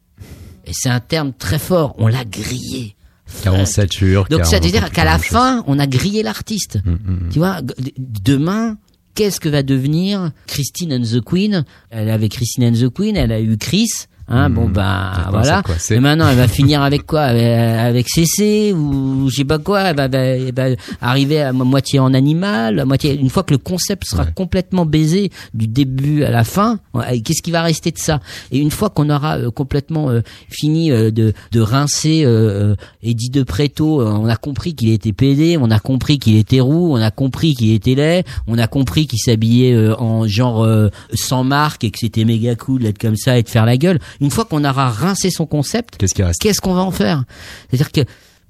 [0.65, 1.95] Et c'est un terme très fort.
[1.99, 2.97] On l'a grillé.
[3.43, 4.25] 47 sur.
[4.27, 5.27] Donc ça veut 40, dire qu'à la chose.
[5.27, 6.79] fin, on a grillé l'artiste.
[6.85, 7.29] Mm, mm, mm.
[7.31, 7.61] Tu vois,
[7.99, 8.77] demain,
[9.15, 11.65] qu'est-ce que va devenir Christine and the Queen?
[11.91, 13.89] Elle avait Christine and the Queen, elle a eu Chris.
[14.27, 14.55] Hein, Mm.
[14.55, 15.63] bon ben pas voilà.
[15.63, 17.23] quoi, Et maintenant, elle va finir avec quoi?
[17.23, 19.83] Avec, avec CC ou je sais pas quoi?
[19.83, 20.65] Elle va, elle va
[21.03, 23.15] arriver à mo- moitié en animal, à moitié.
[23.19, 24.31] Une fois que le concept sera Ouais.
[24.35, 26.79] complètement baisé du début à la fin,
[27.25, 28.21] qu'est-ce qui va rester de ça?
[28.51, 32.77] Et une fois qu'on aura euh, complètement euh, fini euh, de, de rincer euh, euh,
[33.03, 36.61] Eddie de Préto, euh, on a compris qu'il était pédé, on a compris qu'il était
[36.61, 40.65] roux, on a compris qu'il était laid, on a compris qu'il s'habillait euh, en genre
[40.65, 43.77] euh, sans marque et que c'était méga cool d'être comme ça et de faire la
[43.77, 43.99] gueule.
[44.21, 47.25] Une fois qu'on aura rincé son concept, Qu'est-ce qui reste qu'est-ce qu'on va en faire?
[47.69, 48.01] C'est-à-dire que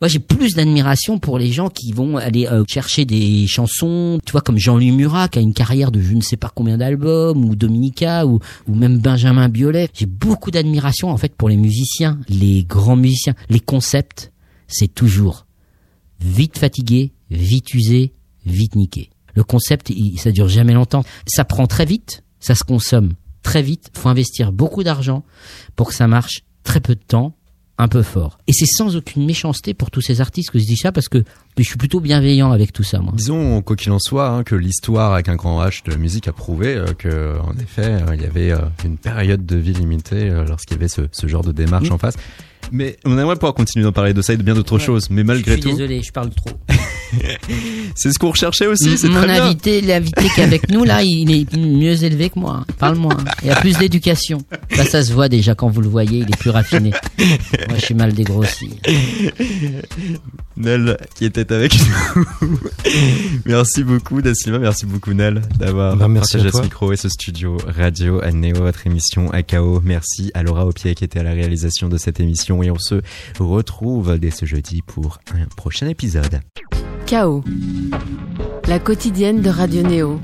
[0.00, 4.32] moi j'ai plus d'admiration pour les gens qui vont aller euh, chercher des chansons, tu
[4.32, 7.44] vois comme Jean-Louis Murat qui a une carrière de je ne sais pas combien d'albums
[7.44, 9.88] ou Dominica ou ou même Benjamin Biolay.
[9.94, 14.32] J'ai beaucoup d'admiration en fait pour les musiciens, les grands musiciens, les concepts,
[14.68, 15.46] c'est toujours
[16.20, 18.12] vite fatigué, vite usé,
[18.46, 19.10] vite niqué.
[19.34, 21.04] Le concept, il, ça dure jamais longtemps.
[21.26, 23.12] Ça prend très vite, ça se consomme
[23.44, 23.90] très vite.
[23.94, 25.22] Faut investir beaucoup d'argent
[25.76, 27.36] pour que ça marche très peu de temps,
[27.78, 28.38] un peu fort.
[28.46, 31.24] Et c'est sans aucune méchanceté pour tous ces artistes que je dis ça parce que
[31.58, 33.12] je suis plutôt bienveillant avec tout ça, moi.
[33.16, 36.28] Disons, quoi qu'il en soit, hein, que l'histoire avec un grand H de la musique
[36.28, 39.72] a prouvé euh, que, en effet, euh, il y avait euh, une période de vie
[39.72, 42.16] limitée euh, lorsqu'il y avait ce, ce genre de démarche en face.
[42.76, 44.84] Mais on aimerait pouvoir continuer d'en parler de ça et de bien d'autres Ouais.
[44.84, 45.08] choses.
[45.08, 46.50] Mais malgré je suis tout, désolé, je parle trop.
[47.94, 48.98] c'est ce qu'on recherchait aussi.
[48.98, 49.44] C'est Mon très bien.
[49.44, 52.64] invité, l'invité qui est avec nous là, il est mieux élevé que moi.
[52.80, 53.16] Parle-moi.
[53.44, 54.38] Il a plus d'éducation.
[54.76, 56.90] Là, ça se voit déjà quand vous le voyez, il est plus raffiné.
[57.68, 58.70] Moi, je suis mal dégrossi.
[60.56, 61.74] Nel qui était avec
[62.40, 62.58] nous.
[63.44, 66.60] merci beaucoup Da Silva, merci beaucoup Nel d'avoir merci partagé à toi.
[66.60, 69.80] ce micro et ce studio radio à Néo, votre émission AKO.
[69.84, 73.00] Merci à Laura Aupier qui était à la réalisation de cette émission et on se
[73.38, 76.40] retrouve dès ce jeudi pour un prochain épisode.
[77.06, 77.44] Chaos.
[78.66, 80.20] La quotidienne de Radio Néo.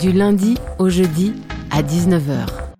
[0.00, 1.34] Du lundi au jeudi
[1.70, 2.71] à 19h.